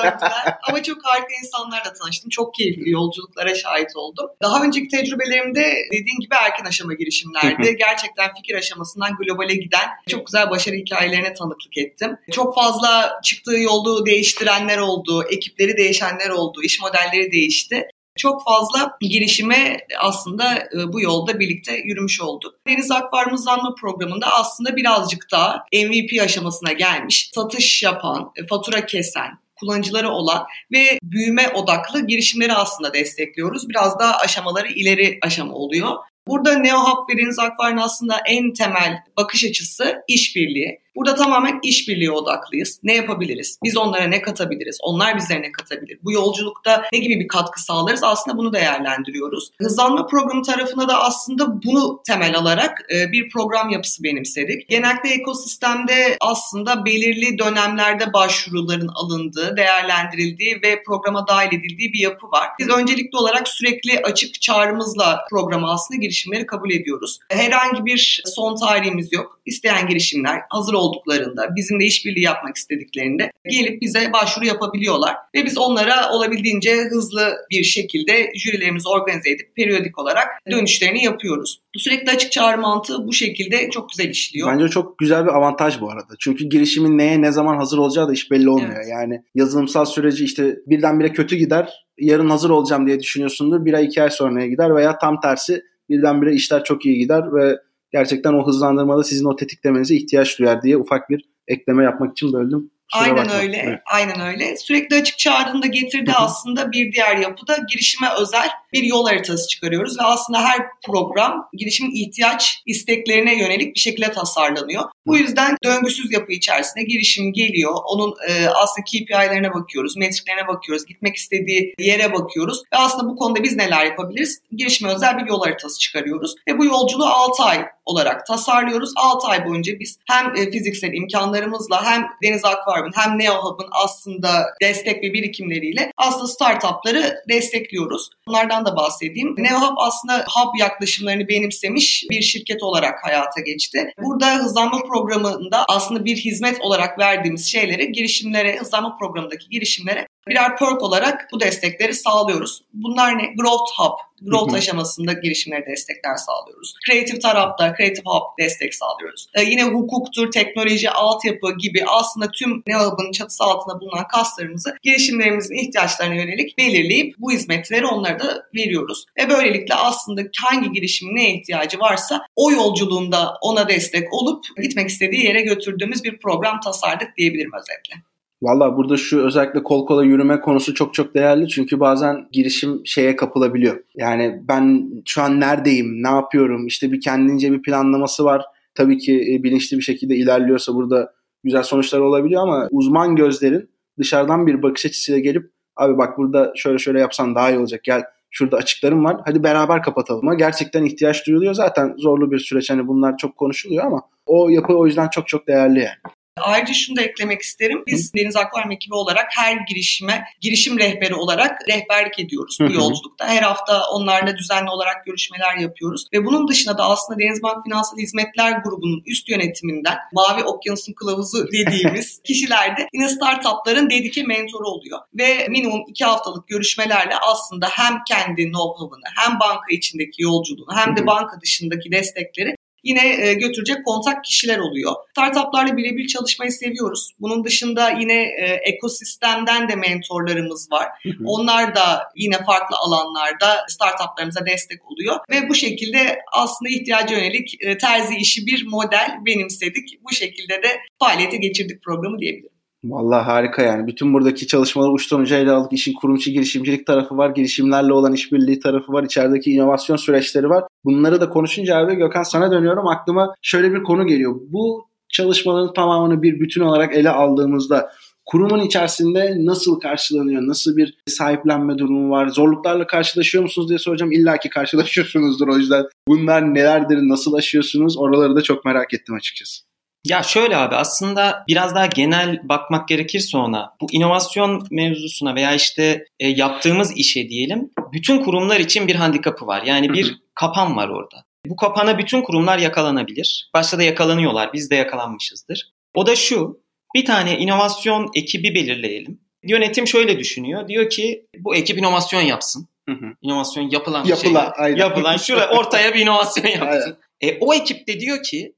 Ama 0.69 0.83
çok 0.83 0.99
harika 1.03 1.35
insanlarla 1.45 1.93
tanıştım. 1.93 2.31
Çok 2.31 2.55
keyifli 2.55 2.91
yolculuklara 2.91 3.55
şahit 3.55 3.97
oldum. 3.97 4.27
Daha 4.43 4.65
önceki 4.65 4.89
tecrübelerimde 4.89 5.75
dediğin 5.93 6.21
gibi 6.21 6.35
erken 6.45 6.65
aşama 6.65 6.95
girişimlerdi. 6.95 7.77
Gerçekten 7.79 8.35
fikir 8.35 8.55
aşamasından 8.55 9.17
globale 9.17 9.55
giden 9.55 9.89
çok 10.09 10.27
güzel 10.27 10.51
başarı 10.51 10.77
hikayelerine 10.77 11.35
tanıklık 11.35 11.70
ettim. 11.77 12.17
Çok 12.33 12.55
fazla 12.55 13.21
çıktığı 13.25 13.59
yolu 13.59 14.07
değiştirenler 14.07 14.79
oldu, 14.79 15.25
ekipleri 15.31 15.77
değişenler 15.77 16.31
oldu, 16.31 16.63
iş 16.63 16.81
modelleri 16.81 17.33
değişti 17.33 17.89
çok 18.21 18.45
fazla 18.45 18.97
girişime 19.01 19.77
aslında 19.99 20.55
e, 20.55 20.93
bu 20.93 21.01
yolda 21.01 21.41
birlikte 21.41 21.77
yürümüş 21.85 22.21
olduk. 22.21 22.55
Deniz 22.69 22.91
Hızlanma 23.31 23.75
Programı'nda 23.81 24.27
aslında 24.27 24.77
birazcık 24.77 25.27
daha 25.33 25.65
MVP 25.73 26.23
aşamasına 26.23 26.73
gelmiş, 26.73 27.31
satış 27.35 27.83
yapan, 27.83 28.33
e, 28.37 28.47
fatura 28.47 28.87
kesen, 28.87 29.39
kullanıcıları 29.57 30.11
olan 30.11 30.47
ve 30.73 30.99
büyüme 31.03 31.49
odaklı 31.49 32.07
girişimleri 32.07 32.55
aslında 32.55 32.95
destekliyoruz. 32.95 33.69
Biraz 33.69 33.99
daha 33.99 34.17
aşamaları 34.17 34.69
ileri 34.69 35.19
aşama 35.23 35.55
oluyor. 35.55 35.97
Burada 36.27 36.59
NeoHub 36.59 37.09
ve 37.09 37.23
Deniz 37.23 37.39
Akvaryum 37.39 37.79
aslında 37.79 38.21
en 38.27 38.53
temel 38.53 38.97
bakış 39.17 39.45
açısı 39.45 40.03
işbirliği. 40.09 40.81
Burada 40.97 41.15
tamamen 41.15 41.61
işbirliği 41.63 42.11
odaklıyız. 42.11 42.81
Ne 42.83 42.95
yapabiliriz? 42.95 43.59
Biz 43.65 43.77
onlara 43.77 44.05
ne 44.05 44.23
katabiliriz? 44.23 44.79
Onlar 44.83 45.17
bizlere 45.17 45.43
ne 45.43 45.53
katabilir? 45.53 45.99
Bu 46.03 46.13
yolculukta 46.13 46.83
ne 46.93 46.99
gibi 46.99 47.21
bir 47.21 47.29
katkı 47.29 47.63
sağlarız? 47.63 48.03
Aslında 48.03 48.39
bunu 48.39 48.53
değerlendiriyoruz. 48.53 49.51
Hızlanma 49.59 50.07
programı 50.07 50.43
tarafında 50.43 50.89
da 50.89 51.03
aslında 51.03 51.63
bunu 51.63 52.01
temel 52.07 52.39
alarak 52.39 52.87
e, 52.95 53.13
bir 53.13 53.29
program 53.29 53.71
yapısı 53.71 54.03
benimsedik. 54.03 54.69
Genellikle 54.69 55.11
ekosistemde 55.11 56.17
aslında 56.21 56.85
belirli 56.85 57.39
dönemlerde 57.39 58.13
başvuruların 58.13 58.89
alındığı, 58.95 59.57
değerlendirildiği 59.57 60.61
ve 60.63 60.83
programa 60.83 61.27
dahil 61.27 61.59
edildiği 61.59 61.93
bir 61.93 61.99
yapı 61.99 62.27
var. 62.27 62.49
Biz 62.59 62.69
öncelikli 62.69 63.17
olarak 63.17 63.49
sürekli 63.49 64.01
açık 64.03 64.41
çağrımızla 64.41 65.25
programa 65.31 65.73
aslında 65.73 66.01
girişimleri 66.01 66.47
kabul 66.47 66.71
ediyoruz. 66.71 67.19
Herhangi 67.29 67.85
bir 67.85 68.23
son 68.27 68.57
tarihimiz 68.57 69.13
yok. 69.13 69.41
İsteyen 69.47 69.89
girişimler 69.89 70.41
hazır 70.51 70.75
olduklarında, 70.81 71.49
bizimle 71.57 71.85
işbirliği 71.85 72.25
yapmak 72.25 72.57
istediklerinde 72.57 73.31
gelip 73.51 73.83
bize 73.83 74.13
başvuru 74.13 74.47
yapabiliyorlar. 74.47 75.17
Ve 75.35 75.45
biz 75.45 75.59
onlara 75.59 76.11
olabildiğince 76.13 76.77
hızlı 76.91 77.37
bir 77.51 77.65
şekilde 77.65 78.33
jürilerimizi 78.35 78.89
organize 78.89 79.31
edip 79.31 79.57
periyodik 79.57 79.99
olarak 79.99 80.29
dönüşlerini 80.51 81.05
yapıyoruz. 81.05 81.61
Sürekli 81.77 82.11
açık 82.11 82.33
çağrı 82.33 82.59
mantığı 82.59 83.07
bu 83.07 83.13
şekilde 83.13 83.71
çok 83.71 83.89
güzel 83.91 84.11
işliyor. 84.11 84.53
Bence 84.53 84.69
çok 84.69 84.99
güzel 84.99 85.25
bir 85.25 85.31
avantaj 85.31 85.81
bu 85.81 85.91
arada. 85.91 86.15
Çünkü 86.19 86.45
girişimin 86.45 86.99
neye 86.99 87.23
ne 87.23 87.33
zaman 87.33 87.57
hazır 87.57 87.79
olacağı 87.79 88.09
da 88.09 88.13
hiç 88.13 88.31
belli 88.31 88.49
olmuyor. 88.49 88.77
Evet. 88.77 88.89
Yani 88.91 89.23
yazılımsal 89.35 89.85
süreci 89.85 90.25
işte 90.25 90.57
birdenbire 90.67 91.13
kötü 91.13 91.37
gider, 91.37 91.69
yarın 91.99 92.31
hazır 92.31 92.51
olacağım 92.51 92.87
diye 92.87 93.01
düşünüyorsundur. 93.01 93.65
Bir 93.65 93.75
ay 93.75 93.85
iki 93.85 94.03
ay 94.03 94.11
sonraya 94.11 94.47
gider 94.47 94.77
veya 94.77 94.99
tam 94.99 95.21
tersi 95.21 95.63
birdenbire 95.89 96.35
işler 96.35 96.65
çok 96.65 96.87
iyi 96.87 96.99
gider 96.99 97.23
ve 97.35 97.59
gerçekten 97.93 98.33
o 98.33 98.47
hızlandırmada 98.47 99.05
sizin 99.05 99.25
o 99.25 99.37
tetiklemenize 99.37 99.95
ihtiyaç 99.95 100.39
duyar 100.39 100.63
diye 100.63 100.77
ufak 100.77 101.11
bir 101.11 101.25
ekleme 101.49 101.85
yapmak 101.85 102.13
için 102.13 102.33
böldüm. 102.33 102.71
Kusura 102.93 103.11
aynen 103.11 103.25
bakma. 103.25 103.39
öyle. 103.39 103.63
Evet. 103.67 103.81
Aynen 103.93 104.21
öyle. 104.21 104.57
Sürekli 104.57 104.97
açık 104.97 105.19
çağrının 105.19 105.63
da 105.63 105.67
getirdiği 105.67 106.15
aslında 106.15 106.73
bir 106.73 106.93
diğer 106.93 107.17
yapıda 107.17 107.57
girişime 107.69 108.09
özel 108.21 108.49
bir 108.73 108.83
yol 108.83 109.07
haritası 109.07 109.49
çıkarıyoruz 109.49 109.99
ve 109.99 110.03
aslında 110.03 110.43
her 110.43 110.59
program 110.87 111.49
girişimin 111.53 111.95
ihtiyaç 111.95 112.63
isteklerine 112.67 113.39
yönelik 113.39 113.75
bir 113.75 113.81
şekilde 113.81 114.13
tasarlanıyor. 114.13 114.85
Bu 115.07 115.19
yüzden 115.19 115.57
döngüsüz 115.65 116.13
yapı 116.13 116.33
içerisinde 116.33 116.85
girişim 116.85 117.33
geliyor. 117.33 117.75
Onun 117.85 118.15
e, 118.29 118.49
aslında 118.49 118.85
KPI'lerine 118.85 119.55
bakıyoruz, 119.55 119.97
metriklerine 119.97 120.49
bakıyoruz, 120.49 120.87
gitmek 120.87 121.17
istediği 121.17 121.75
yere 121.79 122.13
bakıyoruz 122.13 122.63
ve 122.73 122.77
aslında 122.77 123.09
bu 123.11 123.17
konuda 123.17 123.43
biz 123.43 123.57
neler 123.57 123.87
yapabiliriz? 123.87 124.43
Girişime 124.57 124.95
özel 124.95 125.19
bir 125.19 125.27
yol 125.27 125.45
haritası 125.45 125.79
çıkarıyoruz 125.79 126.35
ve 126.49 126.59
bu 126.59 126.65
yolculuğu 126.65 127.07
6 127.07 127.43
ay 127.43 127.65
olarak 127.85 128.27
tasarlıyoruz. 128.27 128.93
6 128.97 129.27
ay 129.27 129.47
boyunca 129.47 129.81
biz 129.81 129.99
hem 130.07 130.37
e, 130.37 130.51
fiziksel 130.51 130.93
imkanlarımızla 130.93 131.85
hem 131.85 132.07
Deniz 132.23 132.45
Akvaryum'un 132.45 132.93
hem 132.95 133.19
NeoHub'ın 133.19 133.69
aslında 133.85 134.47
destek 134.63 135.03
ve 135.03 135.13
birikimleriyle 135.13 135.93
aslında 135.97 136.27
startupları 136.27 137.15
destekliyoruz. 137.29 138.11
Bunlardan 138.27 138.60
da 138.67 138.77
bahsedeyim. 138.77 139.35
NeoHub 139.39 139.77
aslında 139.77 140.15
hub 140.19 140.61
yaklaşımlarını 140.61 141.29
benimsemiş 141.29 142.05
bir 142.11 142.23
şirket 142.23 142.63
olarak 142.63 143.05
hayata 143.05 143.41
geçti. 143.41 143.93
Burada 144.03 144.35
hızlanma 144.37 144.83
programında 144.83 145.65
aslında 145.69 146.05
bir 146.05 146.17
hizmet 146.17 146.61
olarak 146.61 146.99
verdiğimiz 146.99 147.53
şeyleri 147.53 147.93
girişimlere, 147.93 148.59
hızlanma 148.59 148.97
programındaki 148.99 149.49
girişimlere 149.49 150.07
birer 150.31 150.57
perk 150.57 150.83
olarak 150.83 151.29
bu 151.33 151.41
destekleri 151.41 151.95
sağlıyoruz. 151.95 152.63
Bunlar 152.73 153.19
ne? 153.19 153.35
Growth 153.37 153.71
Hub, 153.79 154.27
growth 154.29 154.55
aşamasında 154.55 155.13
girişimlere 155.13 155.67
destekler 155.67 156.17
sağlıyoruz. 156.17 156.75
Creative 156.87 157.19
tarafta 157.19 157.75
Creative 157.77 158.05
Hub 158.07 158.39
destek 158.45 158.75
sağlıyoruz. 158.75 159.27
Ee, 159.35 159.43
yine 159.43 159.65
hukuktur, 159.65 160.31
teknoloji, 160.31 160.91
altyapı 160.91 161.57
gibi 161.59 161.85
aslında 161.87 162.31
tüm 162.31 162.63
NeoHub'ın 162.67 163.13
çatısı 163.13 163.45
altında 163.45 163.81
bulunan 163.81 164.09
kaslarımızı 164.09 164.77
girişimlerimizin 164.83 165.67
ihtiyaçlarına 165.67 166.15
yönelik 166.15 166.59
belirleyip 166.59 167.15
bu 167.19 167.33
hizmetleri 167.33 167.87
onlara 167.87 168.19
da 168.19 168.43
veriyoruz. 168.55 169.05
Ve 169.19 169.31
böylelikle 169.31 169.75
aslında 169.75 170.23
hangi 170.45 170.73
girişimin 170.73 171.17
neye 171.17 171.35
ihtiyacı 171.35 171.79
varsa 171.79 172.23
o 172.37 172.51
yolculuğunda 172.51 173.35
ona 173.43 173.69
destek 173.69 174.13
olup 174.13 174.45
gitmek 174.63 174.89
istediği 174.89 175.25
yere 175.25 175.41
götürdüğümüz 175.41 176.05
bir 176.05 176.19
program 176.19 176.61
tasarladık 176.61 177.17
diyebilirim 177.17 177.51
özetle. 177.55 178.10
Valla 178.43 178.77
burada 178.77 178.97
şu 178.97 179.21
özellikle 179.27 179.63
kol 179.63 179.87
kola 179.87 180.05
yürüme 180.05 180.41
konusu 180.41 180.75
çok 180.75 180.95
çok 180.95 181.15
değerli. 181.15 181.49
Çünkü 181.49 181.81
bazen 181.81 182.29
girişim 182.33 182.83
şeye 182.85 183.17
kapılabiliyor. 183.17 183.77
Yani 183.95 184.41
ben 184.49 184.91
şu 185.07 185.23
an 185.23 185.41
neredeyim, 185.41 186.03
ne 186.03 186.09
yapıyorum, 186.09 186.67
işte 186.67 186.93
bir 186.93 187.01
kendince 187.01 187.53
bir 187.53 187.63
planlaması 187.63 188.25
var. 188.25 188.45
Tabii 188.75 188.99
ki 188.99 189.35
e, 189.35 189.43
bilinçli 189.43 189.77
bir 189.77 189.83
şekilde 189.83 190.17
ilerliyorsa 190.17 190.75
burada 190.75 191.13
güzel 191.45 191.63
sonuçlar 191.63 192.01
olabiliyor 192.01 192.43
ama 192.43 192.69
uzman 192.71 193.17
gözlerin 193.17 193.71
dışarıdan 193.99 194.47
bir 194.47 194.63
bakış 194.63 194.87
açısıyla 194.87 195.21
gelip 195.21 195.51
abi 195.77 195.99
bak 195.99 196.19
burada 196.19 196.53
şöyle 196.57 196.79
şöyle 196.79 197.01
yapsan 197.01 197.35
daha 197.35 197.51
iyi 197.51 197.59
olacak 197.59 197.85
gel 197.85 198.03
şurada 198.31 198.57
açıklarım 198.57 199.05
var 199.05 199.17
hadi 199.25 199.43
beraber 199.43 199.83
kapatalım 199.83 200.29
ama 200.29 200.35
gerçekten 200.35 200.85
ihtiyaç 200.85 201.27
duyuluyor 201.27 201.55
zaten 201.55 201.95
zorlu 201.99 202.31
bir 202.31 202.39
süreç 202.39 202.71
hani 202.71 202.89
bunlar 202.89 203.17
çok 203.17 203.37
konuşuluyor 203.37 203.85
ama 203.85 204.03
o 204.27 204.49
yapı 204.49 204.75
o 204.75 204.87
yüzden 204.87 205.09
çok 205.09 205.29
çok 205.29 205.47
değerli 205.47 205.79
yani. 205.79 206.15
Ayrıca 206.37 206.75
şunu 206.75 206.97
da 206.97 207.03
eklemek 207.03 207.41
isterim. 207.43 207.83
Biz 207.87 208.15
Deniz 208.15 208.37
Akvaryum 208.37 208.71
ekibi 208.71 208.95
olarak 208.95 209.27
her 209.37 209.57
girişime 209.69 210.25
girişim 210.41 210.79
rehberi 210.79 211.15
olarak 211.15 211.69
rehberlik 211.69 212.19
ediyoruz 212.19 212.57
bu 212.61 212.73
yolculukta. 212.73 213.29
Her 213.29 213.43
hafta 213.43 213.83
onlarla 213.91 214.37
düzenli 214.37 214.71
olarak 214.71 215.07
görüşmeler 215.07 215.57
yapıyoruz. 215.57 216.07
Ve 216.13 216.25
bunun 216.25 216.49
dışında 216.49 216.79
da 216.79 216.85
aslında 216.85 217.19
Denizbank 217.19 217.65
Finansal 217.65 217.99
Hizmetler 217.99 218.53
Grubu'nun 218.65 219.03
üst 219.07 219.29
yönetiminden 219.29 219.99
Mavi 220.13 220.45
Okyanus'un 220.45 220.93
kılavuzu 220.93 221.47
dediğimiz 221.53 222.21
kişiler 222.25 222.77
de 222.77 222.89
yine 222.95 223.09
startupların 223.09 223.91
dedike 223.91 224.23
mentoru 224.23 224.69
oluyor. 224.69 224.99
Ve 225.15 225.49
minimum 225.49 225.83
iki 225.89 226.05
haftalık 226.05 226.49
görüşmelerle 226.49 227.17
aslında 227.17 227.69
hem 227.71 227.95
kendi 228.09 228.43
know-how'ını 228.43 229.09
hem 229.17 229.41
banka 229.41 229.67
içindeki 229.71 230.23
yolculuğunu 230.23 230.77
hem 230.77 230.97
de 230.97 231.07
banka 231.07 231.41
dışındaki 231.41 231.93
destekleri 231.93 232.55
yine 232.85 233.29
e, 233.29 233.35
götürecek 233.35 233.85
kontak 233.85 234.25
kişiler 234.25 234.59
oluyor. 234.59 234.93
Startuplarla 235.11 235.77
birebir 235.77 236.07
çalışmayı 236.07 236.53
seviyoruz. 236.53 237.11
Bunun 237.21 237.45
dışında 237.45 237.91
yine 237.91 238.23
e, 238.23 238.61
ekosistemden 238.65 239.69
de 239.69 239.77
mentorlarımız 239.77 240.73
var. 240.73 240.89
Onlar 241.25 241.75
da 241.75 242.03
yine 242.17 242.37
farklı 242.45 242.77
alanlarda 242.77 243.67
startuplarımıza 243.69 244.47
destek 244.47 244.91
oluyor 244.91 245.17
ve 245.31 245.49
bu 245.49 245.55
şekilde 245.55 246.19
aslında 246.33 246.69
ihtiyaca 246.71 247.17
yönelik 247.17 247.57
e, 247.61 247.79
terzi 247.79 248.17
işi 248.17 248.47
bir 248.47 248.67
model 248.67 249.11
benimsedik. 249.27 250.05
Bu 250.11 250.15
şekilde 250.15 250.63
de 250.63 250.81
faaliyete 250.99 251.37
geçirdik 251.37 251.83
programı 251.83 252.19
diyebilirim. 252.19 252.60
Vallahi 252.85 253.25
harika 253.25 253.63
yani. 253.63 253.87
Bütün 253.87 254.15
buradaki 254.15 254.47
çalışmaları 254.47 254.91
uçtan 254.91 255.21
uca 255.21 255.37
ele 255.37 255.51
aldık. 255.51 255.73
İşin 255.73 255.95
kurumçu 255.95 256.31
girişimcilik 256.31 256.87
tarafı 256.87 257.17
var. 257.17 257.31
Girişimlerle 257.31 257.93
olan 257.93 258.13
işbirliği 258.13 258.61
tarafı 258.61 258.93
var. 258.93 259.05
içerideki 259.05 259.53
inovasyon 259.53 259.97
süreçleri 259.97 260.49
var. 260.51 260.65
Bunları 260.85 261.21
da 261.21 261.29
konuşunca 261.31 261.77
abi 261.77 261.95
Gökhan 261.95 262.23
sana 262.23 262.51
dönüyorum. 262.51 262.87
Aklıma 262.87 263.35
şöyle 263.43 263.73
bir 263.73 263.83
konu 263.83 264.07
geliyor. 264.07 264.41
Bu 264.49 264.89
çalışmaların 265.09 265.73
tamamını 265.73 266.23
bir 266.23 266.41
bütün 266.41 266.61
olarak 266.61 266.95
ele 266.95 267.11
aldığımızda 267.11 267.91
kurumun 268.27 268.61
içerisinde 268.61 269.37
nasıl 269.39 269.81
karşılanıyor? 269.81 270.43
Nasıl 270.43 270.77
bir 270.77 270.95
sahiplenme 271.07 271.79
durumu 271.79 272.11
var? 272.11 272.29
Zorluklarla 272.29 272.87
karşılaşıyor 272.87 273.45
musunuz 273.45 273.69
diye 273.69 273.79
soracağım. 273.79 274.13
İlla 274.13 274.37
ki 274.37 274.49
karşılaşıyorsunuzdur 274.49 275.49
o 275.49 275.57
yüzden. 275.57 275.85
Bunlar 276.09 276.55
nelerdir? 276.55 276.97
Nasıl 276.97 277.35
aşıyorsunuz? 277.35 277.99
Oraları 277.99 278.37
da 278.37 278.43
çok 278.43 278.65
merak 278.65 278.95
ettim 278.95 279.15
açıkçası. 279.15 279.70
Ya 280.05 280.23
şöyle 280.23 280.57
abi 280.57 280.75
aslında 280.77 281.45
biraz 281.49 281.75
daha 281.75 281.87
genel 281.87 282.41
bakmak 282.49 282.89
gerekirse 282.89 283.37
ona 283.39 283.75
bu 283.81 283.87
inovasyon 283.93 284.67
mevzusuna 284.71 285.35
veya 285.35 285.55
işte 285.55 286.05
e, 286.21 286.29
yaptığımız 286.29 286.97
işe 286.97 287.29
diyelim 287.29 287.71
bütün 287.93 288.25
kurumlar 288.25 288.61
için 288.61 288.89
bir 288.89 288.95
handikapı 288.95 289.47
var. 289.47 289.63
Yani 289.63 289.93
bir 289.93 290.21
kapan 290.35 290.77
var 290.77 290.89
orada. 290.89 291.25
Bu 291.47 291.57
kapana 291.57 291.99
bütün 291.99 292.23
kurumlar 292.23 292.59
yakalanabilir. 292.59 293.51
Başta 293.55 293.79
da 293.79 293.83
yakalanıyorlar. 293.83 294.53
Biz 294.53 294.71
de 294.71 294.75
yakalanmışızdır. 294.77 295.71
O 295.95 296.07
da 296.07 296.17
şu. 296.17 296.61
Bir 296.95 297.05
tane 297.05 297.39
inovasyon 297.39 298.11
ekibi 298.15 298.55
belirleyelim. 298.55 299.21
Yönetim 299.43 299.87
şöyle 299.87 300.19
düşünüyor. 300.19 300.69
Diyor 300.69 300.91
ki 300.91 301.27
bu 301.39 301.55
ekip 301.57 301.79
inovasyon 301.79 302.21
yapsın. 302.21 302.69
Hı 302.89 302.95
hı. 302.95 303.07
İnovasyon 303.23 303.71
yapılan 303.71 304.05
bir 304.05 304.11
Yapılan, 304.11 304.41
şey. 304.43 304.65
aynen. 304.65 304.77
Yapılan 304.77 305.17
şuraya 305.17 305.51
ortaya 305.51 305.95
bir 305.95 306.01
inovasyon 306.01 306.47
yapsın. 306.51 306.97
Aynen. 307.23 307.35
E, 307.35 307.39
o 307.41 307.55
ekip 307.55 307.87
de 307.89 308.01
diyor 308.01 308.23
ki 308.23 308.53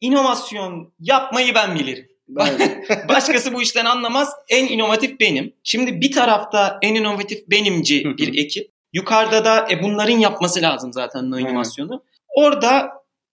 inovasyon 0.00 0.92
yapmayı 1.00 1.54
ben 1.54 1.74
bilirim. 1.74 2.08
Başkası 3.08 3.54
bu 3.54 3.62
işten 3.62 3.84
anlamaz. 3.84 4.32
En 4.48 4.68
inovatif 4.68 5.20
benim. 5.20 5.52
Şimdi 5.62 6.00
bir 6.00 6.12
tarafta 6.12 6.78
en 6.82 6.94
inovatif 6.94 7.50
benimci 7.50 8.04
bir 8.04 8.38
ekip. 8.38 8.70
Yukarıda 8.92 9.44
da 9.44 9.68
e, 9.70 9.82
bunların 9.82 10.18
yapması 10.18 10.62
lazım 10.62 10.92
zaten 10.92 11.24
inovasyonu. 11.24 12.02
Orada 12.36 12.92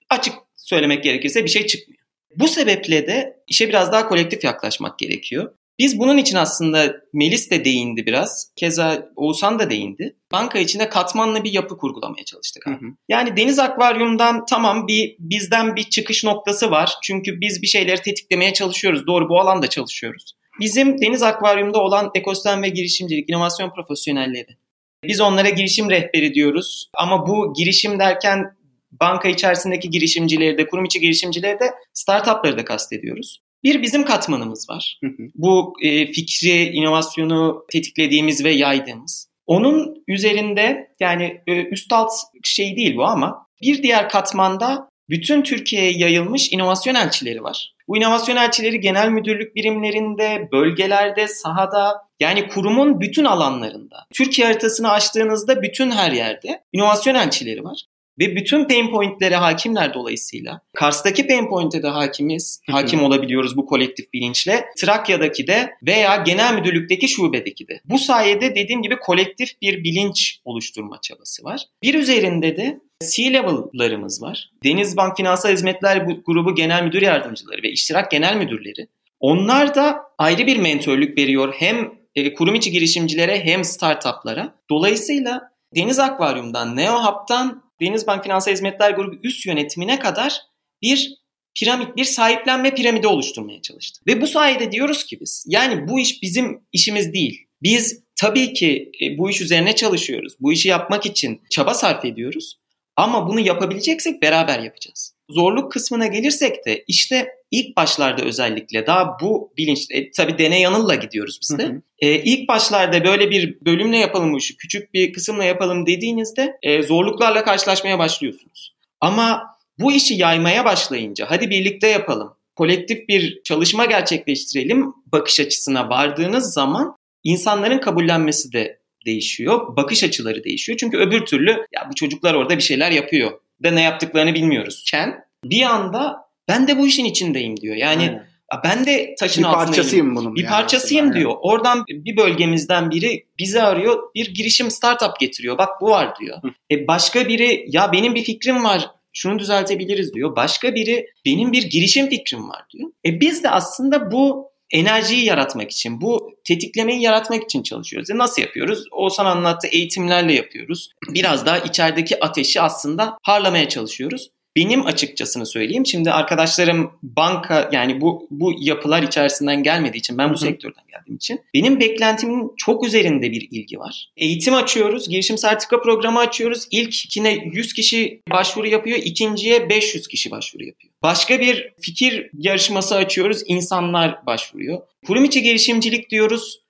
açık 0.10 0.34
söylemek 0.56 1.04
gerekirse 1.04 1.43
bir 1.43 1.49
şey 1.49 1.67
çıkmıyor. 1.67 2.04
Bu 2.36 2.47
sebeple 2.47 3.08
de 3.08 3.43
işe 3.47 3.69
biraz 3.69 3.91
daha 3.91 4.08
kolektif 4.08 4.43
yaklaşmak 4.43 4.99
gerekiyor. 4.99 5.54
Biz 5.79 5.99
bunun 5.99 6.17
için 6.17 6.38
aslında 6.38 6.95
Melis 7.13 7.51
de 7.51 7.65
değindi 7.65 8.05
biraz. 8.05 8.51
Keza 8.55 9.09
Oğuzhan 9.15 9.59
da 9.59 9.69
değindi. 9.69 10.15
Banka 10.31 10.59
içinde 10.59 10.89
katmanlı 10.89 11.43
bir 11.43 11.53
yapı 11.53 11.77
kurgulamaya 11.77 12.25
çalıştık. 12.25 12.67
abi. 12.67 12.75
Hı 12.75 12.79
hı. 12.79 12.89
Yani 13.09 13.38
Deniz 13.38 13.59
Akvaryum'dan 13.59 14.45
tamam 14.45 14.88
bir 14.88 15.15
bizden 15.19 15.75
bir 15.75 15.83
çıkış 15.83 16.23
noktası 16.23 16.71
var. 16.71 16.93
Çünkü 17.03 17.41
biz 17.41 17.62
bir 17.62 17.67
şeyleri 17.67 18.01
tetiklemeye 18.01 18.53
çalışıyoruz. 18.53 19.07
Doğru 19.07 19.29
bu 19.29 19.39
alanda 19.39 19.67
çalışıyoruz. 19.67 20.36
Bizim 20.59 21.01
Deniz 21.01 21.23
Akvaryum'da 21.23 21.79
olan 21.79 22.12
ekosistem 22.15 22.63
ve 22.63 22.69
girişimcilik, 22.69 23.29
inovasyon 23.29 23.71
profesyonelleri. 23.75 24.57
Biz 25.03 25.21
onlara 25.21 25.49
girişim 25.49 25.89
rehberi 25.89 26.33
diyoruz. 26.33 26.89
Ama 26.93 27.27
bu 27.27 27.53
girişim 27.53 27.99
derken 27.99 28.55
banka 28.91 29.29
içerisindeki 29.29 29.89
girişimcileri 29.89 30.57
de, 30.57 30.67
kurum 30.67 30.86
içi 30.86 30.99
girişimcileri 30.99 31.59
de, 31.59 31.71
startupları 31.93 32.57
da 32.57 32.65
kastediyoruz. 32.65 33.42
Bir 33.63 33.82
bizim 33.82 34.06
katmanımız 34.06 34.69
var. 34.69 34.99
Hı 35.04 35.08
hı. 35.08 35.23
Bu 35.36 35.73
e, 35.82 36.12
fikri, 36.12 36.63
inovasyonu 36.63 37.65
tetiklediğimiz 37.71 38.43
ve 38.43 38.52
yaydığımız. 38.52 39.30
Onun 39.45 40.04
üzerinde 40.08 40.91
yani 40.99 41.41
e, 41.47 41.63
üst 41.63 41.93
alt 41.93 42.12
şey 42.43 42.76
değil 42.76 42.97
bu 42.97 43.06
ama 43.06 43.47
bir 43.62 43.84
diğer 43.84 44.10
katmanda 44.10 44.89
bütün 45.10 45.41
Türkiye'ye 45.41 45.91
yayılmış 45.91 46.52
inovasyon 46.52 46.95
elçileri 46.95 47.43
var. 47.43 47.73
Bu 47.88 47.97
inovasyon 47.97 48.36
elçileri 48.36 48.80
genel 48.80 49.10
müdürlük 49.10 49.56
birimlerinde, 49.56 50.49
bölgelerde, 50.52 51.28
sahada 51.28 52.02
yani 52.19 52.47
kurumun 52.47 53.02
bütün 53.02 53.26
alanlarında. 53.26 54.06
Türkiye 54.13 54.47
haritasını 54.47 54.91
açtığınızda 54.91 55.62
bütün 55.62 55.91
her 55.91 56.12
yerde 56.12 56.63
inovasyon 56.73 57.15
elçileri 57.15 57.63
var. 57.63 57.84
Ve 58.19 58.36
bütün 58.36 58.67
pain 58.67 58.91
point'lere 58.91 59.36
hakimler 59.36 59.93
dolayısıyla. 59.93 60.62
Kars'taki 60.73 61.28
pain 61.28 61.49
point'e 61.49 61.84
de 61.84 61.88
hakimiz, 61.88 62.62
hakim 62.71 63.04
olabiliyoruz 63.04 63.58
bu 63.58 63.65
kolektif 63.65 64.13
bilinçle. 64.13 64.65
Trakya'daki 64.78 65.47
de 65.47 65.73
veya 65.84 66.15
genel 66.15 66.54
müdürlükteki 66.54 67.08
şubedeki 67.08 67.67
de. 67.67 67.82
Bu 67.86 67.99
sayede 67.99 68.56
dediğim 68.56 68.82
gibi 68.82 68.95
kolektif 68.99 69.62
bir 69.62 69.84
bilinç 69.84 70.39
oluşturma 70.45 70.99
çabası 71.02 71.43
var. 71.43 71.62
Bir 71.84 71.93
üzerinde 71.93 72.58
de 72.58 72.80
C-level'larımız 73.12 74.21
var. 74.21 74.49
Denizbank 74.63 75.17
Finansal 75.17 75.49
Hizmetler 75.52 76.08
Bu- 76.08 76.23
Grubu 76.26 76.56
Genel 76.56 76.84
Müdür 76.84 77.02
Yardımcıları 77.02 77.63
ve 77.63 77.71
İştirak 77.71 78.12
Genel 78.12 78.38
Müdürleri. 78.38 78.88
Onlar 79.19 79.76
da 79.76 79.99
ayrı 80.17 80.47
bir 80.47 80.58
mentörlük 80.58 81.17
veriyor 81.17 81.54
hem 81.58 81.91
e, 82.15 82.34
kurum 82.34 82.56
içi 82.56 82.71
girişimcilere 82.71 83.45
hem 83.45 83.63
startuplara. 83.63 84.56
Dolayısıyla 84.69 85.52
Deniz 85.76 85.99
Akvaryum'dan, 85.99 86.76
NeoHub'dan 86.76 87.63
Denizbank 87.84 88.24
Finansal 88.24 88.52
Hizmetler 88.52 88.91
Grubu 88.91 89.15
üst 89.24 89.46
yönetimine 89.46 90.00
kadar 90.00 90.41
bir 90.82 91.24
piramit, 91.60 91.98
bir 91.98 92.04
sahiplenme 92.04 92.76
piramidi 92.76 93.08
oluşturmaya 93.08 93.62
çalıştık. 93.62 94.08
Ve 94.08 94.22
bu 94.22 94.28
sayede 94.28 94.72
diyoruz 94.72 95.06
ki 95.06 95.19
biz, 95.22 95.46
yani 95.48 95.88
bu 95.88 96.00
iş 96.00 96.22
bizim 96.22 96.62
işimiz 96.72 97.13
değil. 97.13 97.48
Biz 97.62 98.04
tabii 98.15 98.54
ki 98.54 98.91
e, 99.02 99.17
bu 99.17 99.30
iş 99.30 99.41
üzerine 99.41 99.76
çalışıyoruz. 99.76 100.34
Bu 100.39 100.54
işi 100.54 100.69
yapmak 100.69 101.06
için 101.06 101.41
çaba 101.50 101.74
sarf 101.74 102.06
ediyoruz. 102.06 102.60
Ama 102.96 103.28
bunu 103.28 103.39
yapabileceksek 103.39 104.22
beraber 104.22 104.60
yapacağız. 104.60 105.15
Zorluk 105.34 105.72
kısmına 105.72 106.08
gelirsek 106.08 106.65
de 106.65 106.84
işte 106.88 107.28
ilk 107.52 107.78
başlarda 107.78 108.24
özellikle 108.24 108.88
daha 108.88 109.17
bu 109.22 109.54
bilinç, 109.58 109.86
e, 109.91 110.12
tabii 110.12 110.38
deney 110.38 110.62
yanılla 110.62 110.96
gidiyoruz 110.96 111.39
biz 111.41 111.58
de. 111.58 111.63
Hı 111.63 111.67
hı. 111.67 111.82
E, 112.00 112.24
ilk 112.24 112.48
başlarda 112.48 113.06
böyle 113.06 113.30
bir 113.32 113.58
bölümle 113.65 113.98
yapalım 113.98 114.34
bu 114.34 114.38
işi, 114.38 114.58
küçük 114.58 114.93
bir 114.93 115.13
kısımla 115.13 115.43
yapalım 115.43 115.86
dediğinizde 115.86 116.58
e, 116.63 116.84
zorluklarla 116.84 117.43
karşılaşmaya 117.43 118.00
başlıyorsunuz. 118.00 118.76
Ama 119.02 119.43
bu 119.80 119.91
işi 119.91 120.13
yaymaya 120.13 120.65
başlayınca 120.65 121.26
hadi 121.30 121.50
birlikte 121.50 121.88
yapalım, 121.88 122.34
kolektif 122.56 123.08
bir 123.08 123.41
çalışma 123.43 123.86
gerçekleştirelim 123.86 124.93
bakış 125.06 125.39
açısına 125.39 125.89
vardığınız 125.89 126.54
zaman 126.54 126.98
insanların 127.24 127.80
kabullenmesi 127.80 128.54
de 128.54 128.80
değişiyor, 129.06 129.76
bakış 129.78 130.04
açıları 130.04 130.43
değişiyor. 130.43 130.78
Çünkü 130.78 130.98
öbür 130.98 131.26
türlü 131.26 131.52
ya 131.52 131.88
bu 131.91 131.96
çocuklar 131.96 132.34
orada 132.34 132.58
bir 132.58 132.63
şeyler 132.63 132.91
yapıyor 132.91 133.32
da 133.63 133.71
ne 133.71 133.81
yaptıklarını 133.81 134.33
bilmiyoruz. 134.33 134.83
Ken 134.91 135.23
bir 135.45 135.61
anda 135.61 136.17
ben 136.47 136.67
de 136.67 136.77
bu 136.77 136.87
işin 136.87 137.05
içindeyim 137.05 137.57
diyor. 137.57 137.75
Yani 137.75 138.01
Aynen. 138.01 138.13
"Ya 138.53 138.61
ben 138.63 138.85
de 138.85 139.15
taşın 139.19 139.43
bir 139.43 139.47
altındayım. 139.47 139.67
parçasıyım 139.67 140.15
bunun. 140.15 140.35
Bir 140.35 140.43
yani 140.43 140.49
parçasıyım 140.51 141.05
aslında. 141.05 141.19
diyor. 141.19 141.35
Oradan 141.41 141.83
bir 141.89 142.17
bölgemizden 142.17 142.91
biri 142.91 143.25
bizi 143.39 143.61
arıyor. 143.61 143.99
Bir 144.15 144.33
girişim 144.33 144.71
startup 144.71 145.19
getiriyor. 145.19 145.57
Bak 145.57 145.81
bu 145.81 145.89
var 145.89 146.19
diyor. 146.19 146.37
Hı. 146.43 146.47
E 146.71 146.87
başka 146.87 147.27
biri 147.27 147.65
ya 147.67 147.91
benim 147.91 148.15
bir 148.15 148.23
fikrim 148.23 148.63
var. 148.63 148.89
Şunu 149.13 149.39
düzeltebiliriz 149.39 150.13
diyor. 150.13 150.35
Başka 150.35 150.75
biri 150.75 151.07
benim 151.25 151.51
bir 151.51 151.63
girişim 151.63 152.09
fikrim 152.09 152.49
var 152.49 152.61
diyor. 152.73 152.89
E 153.05 153.19
biz 153.19 153.43
de 153.43 153.49
aslında 153.49 154.11
bu 154.11 154.52
enerjiyi 154.73 155.25
yaratmak 155.25 155.71
için, 155.71 156.01
bu 156.01 156.31
tetiklemeyi 156.43 157.01
yaratmak 157.01 157.43
için 157.43 157.63
çalışıyoruz. 157.63 158.09
E 158.09 158.17
nasıl 158.17 158.41
yapıyoruz? 158.41 158.83
Oğuzhan 158.91 159.25
anlattı 159.25 159.67
eğitimlerle 159.67 160.33
yapıyoruz. 160.33 160.89
Biraz 161.09 161.45
daha 161.45 161.57
içerideki 161.57 162.23
ateşi 162.23 162.62
aslında 162.62 163.17
harlamaya 163.23 163.69
çalışıyoruz. 163.69 164.29
Benim 164.55 164.85
açıkçasını 164.85 165.45
söyleyeyim. 165.45 165.85
Şimdi 165.85 166.11
arkadaşlarım 166.11 166.91
banka 167.03 167.69
yani 167.73 168.01
bu 168.01 168.27
bu 168.31 168.53
yapılar 168.59 169.03
içerisinden 169.03 169.63
gelmediği 169.63 169.99
için 169.99 170.17
ben 170.17 170.29
bu 170.29 170.33
Hı 170.33 170.37
hı. 170.37 170.39
sektörden 170.39 170.83
geldiğim 170.91 171.15
için 171.15 171.41
benim 171.53 171.79
beklentimin 171.79 172.51
çok 172.57 172.85
üzerinde 172.87 173.31
bir 173.31 173.47
ilgi 173.51 173.79
var. 173.79 174.09
Eğitim 174.17 174.53
açıyoruz, 174.53 175.09
girişim 175.09 175.37
sertifika 175.37 175.81
programı 175.81 176.19
açıyoruz. 176.19 176.67
İlkine 176.71 177.49
100 177.53 177.73
kişi 177.73 178.21
başvuru 178.31 178.67
yapıyor, 178.67 178.97
ikinciye 178.97 179.69
500 179.69 180.07
kişi 180.07 180.31
başvuru 180.31 180.63
yapıyor. 180.63 180.93
Başka 181.03 181.39
bir 181.39 181.73
fikir 181.81 182.29
yarışması 182.33 182.95
açıyoruz, 182.95 183.41
insanlar 183.45 184.25
başvuruyor. 184.25 184.81
Kurum 185.07 185.23
içi 185.23 185.41
girişimcilik 185.41 186.09
diyoruz. 186.09 186.62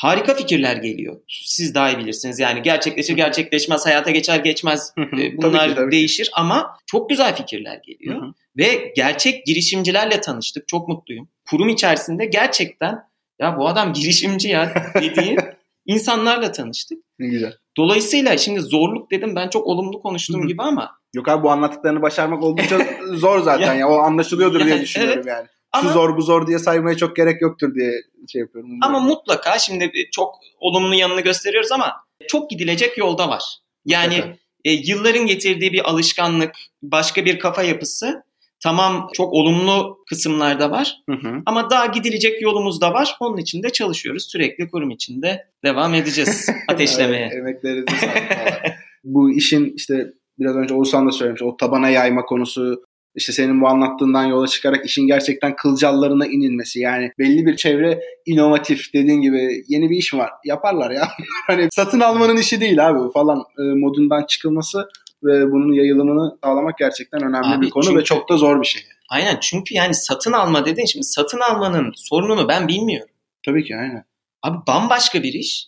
Harika 0.00 0.34
fikirler 0.34 0.76
geliyor. 0.76 1.20
Siz 1.28 1.74
daha 1.74 1.90
iyi 1.90 1.98
bilirsiniz. 1.98 2.38
Yani 2.38 2.62
gerçekleşir 2.62 3.16
gerçekleşmez, 3.16 3.86
hayata 3.86 4.10
geçer 4.10 4.38
geçmez 4.38 4.92
Hı 4.98 5.02
hı. 5.04 5.20
e, 5.20 5.36
Tabii 5.36 5.42
bunlar 5.42 5.68
ki, 5.68 5.74
tabii 5.74 5.90
ki. 5.90 5.96
değişir 5.96 6.30
ama 6.34 6.76
çok 6.86 7.10
güzel 7.10 7.36
fikirler 7.36 7.76
Hı 7.76 7.80
geliyor. 7.86 8.22
hı. 8.22 8.32
Ve 8.56 8.92
gerçek 8.96 9.46
girişimcilerle 9.46 10.20
tanıştık. 10.20 10.68
Çok 10.68 10.88
mutluyum. 10.88 11.28
Kurum 11.50 11.68
içerisinde 11.68 12.26
gerçekten 12.26 12.98
ya 13.40 13.58
bu 13.58 13.68
adam 13.68 13.92
girişimci 13.92 14.48
ya 14.48 14.74
dediği 14.94 15.36
insanlarla 15.86 16.52
tanıştık. 16.52 16.98
Ne 17.18 17.26
güzel. 17.28 17.52
Dolayısıyla 17.76 18.38
şimdi 18.38 18.60
zorluk 18.60 19.10
dedim 19.10 19.36
ben 19.36 19.48
çok 19.48 19.66
olumlu 19.66 20.02
konuştuğum 20.02 20.40
Hı 20.40 20.44
hı. 20.44 20.48
gibi 20.48 20.62
ama 20.62 20.90
Yok 21.14 21.28
abi 21.28 21.42
bu 21.42 21.50
anlattıklarını 21.50 22.02
başarmak 22.02 22.42
oldukça 22.42 22.78
zor 23.14 23.40
zaten 23.42 23.74
ya. 23.74 23.88
O 23.88 23.98
anlaşılıyordur 23.98 24.60
diye 24.60 24.70
Yani, 24.70 24.82
düşünüyorum 24.82 25.14
evet. 25.16 25.26
yani. 25.26 25.46
Ama, 25.72 25.88
Şu 25.88 25.92
zor 25.92 26.16
bu 26.16 26.22
zor 26.22 26.46
diye 26.46 26.58
saymaya 26.58 26.96
çok 26.96 27.16
gerek 27.16 27.42
yoktur 27.42 27.74
diye 27.74 27.92
şey 28.32 28.40
yapıyorum. 28.40 28.70
ama 28.82 29.00
mutlaka 29.00 29.58
şimdi 29.58 29.92
çok 30.12 30.34
olumlu 30.60 30.94
yanını 30.94 31.20
gösteriyoruz 31.20 31.72
ama 31.72 31.92
çok 32.28 32.50
gidilecek 32.50 32.98
yolda 32.98 33.28
var. 33.28 33.42
Yani 33.84 34.36
e, 34.64 34.72
yılların 34.72 35.26
getirdiği 35.26 35.72
bir 35.72 35.90
alışkanlık, 35.90 36.52
başka 36.82 37.24
bir 37.24 37.38
kafa 37.38 37.62
yapısı 37.62 38.22
tamam 38.62 39.08
çok 39.12 39.32
olumlu 39.32 39.98
kısımlarda 40.08 40.70
var 40.70 40.96
Hı 41.10 41.16
hı. 41.16 41.42
ama 41.46 41.70
daha 41.70 41.86
gidilecek 41.86 42.42
yolumuz 42.42 42.80
da 42.80 42.92
var. 42.92 43.16
Onun 43.20 43.36
için 43.36 43.62
de 43.62 43.70
çalışıyoruz. 43.70 44.28
Sürekli 44.30 44.70
kurum 44.70 44.90
içinde 44.90 45.46
devam 45.64 45.94
edeceğiz 45.94 46.48
ateşlemeye. 46.68 47.30
Evet, 47.32 47.36
emeklerinize 47.36 47.96
sağlık. 47.96 48.74
Bu 49.04 49.30
işin 49.30 49.72
işte 49.76 50.12
biraz 50.38 50.56
önce 50.56 50.74
Oğuzhan 50.74 51.06
da 51.06 51.12
söylemiş 51.12 51.42
o 51.42 51.56
tabana 51.56 51.88
yayma 51.88 52.22
konusu 52.24 52.84
işte 53.14 53.32
senin 53.32 53.60
bu 53.60 53.68
anlattığından 53.68 54.24
yola 54.24 54.46
çıkarak 54.46 54.86
işin 54.86 55.06
gerçekten 55.06 55.56
kılcallarına 55.56 56.26
inilmesi 56.26 56.80
yani 56.80 57.12
belli 57.18 57.46
bir 57.46 57.56
çevre 57.56 58.00
inovatif 58.26 58.94
dediğin 58.94 59.20
gibi 59.20 59.64
yeni 59.68 59.90
bir 59.90 59.96
iş 59.96 60.14
var 60.14 60.30
yaparlar 60.44 60.90
ya 60.90 61.08
hani 61.46 61.68
satın 61.72 62.00
almanın 62.00 62.36
işi 62.36 62.60
değil 62.60 62.88
abi 62.88 63.12
falan 63.12 63.38
e, 63.38 63.62
modundan 63.62 64.26
çıkılması 64.26 64.88
ve 65.24 65.52
bunun 65.52 65.72
yayılımını 65.72 66.38
sağlamak 66.44 66.78
gerçekten 66.78 67.22
önemli 67.22 67.46
Abi 67.46 67.66
bir 67.66 67.70
konu 67.70 67.84
çünkü- 67.84 67.98
ve 67.98 68.04
çok 68.04 68.28
da 68.28 68.36
zor 68.36 68.60
bir 68.60 68.66
şey. 68.66 68.82
Aynen 69.08 69.38
çünkü 69.40 69.74
yani 69.74 69.94
satın 69.94 70.32
alma 70.32 70.66
dediğin 70.66 70.86
şimdi 70.86 71.04
satın 71.06 71.40
almanın 71.40 71.92
sorununu 71.96 72.48
ben 72.48 72.68
bilmiyorum. 72.68 73.14
Tabii 73.46 73.64
ki 73.64 73.76
aynen. 73.76 74.04
Abi 74.42 74.58
bambaşka 74.68 75.22
bir 75.22 75.32
iş 75.32 75.66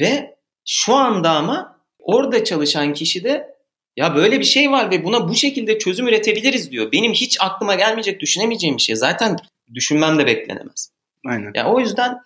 ve 0.00 0.36
şu 0.64 0.94
anda 0.94 1.30
ama 1.30 1.76
orada 1.98 2.44
çalışan 2.44 2.92
kişi 2.92 3.24
de 3.24 3.54
ya 3.96 4.14
böyle 4.14 4.40
bir 4.40 4.44
şey 4.44 4.70
var 4.70 4.90
ve 4.90 5.04
buna 5.04 5.28
bu 5.28 5.34
şekilde 5.34 5.78
çözüm 5.78 6.08
üretebiliriz 6.08 6.70
diyor. 6.70 6.92
Benim 6.92 7.12
hiç 7.12 7.36
aklıma 7.40 7.74
gelmeyecek, 7.74 8.20
düşünemeyeceğim 8.20 8.76
bir 8.76 8.82
şey. 8.82 8.96
Zaten 8.96 9.36
düşünmem 9.74 10.18
de 10.18 10.26
beklenemez. 10.26 10.92
Aynen. 11.26 11.52
Ya 11.54 11.72
o 11.72 11.80
yüzden 11.80 12.18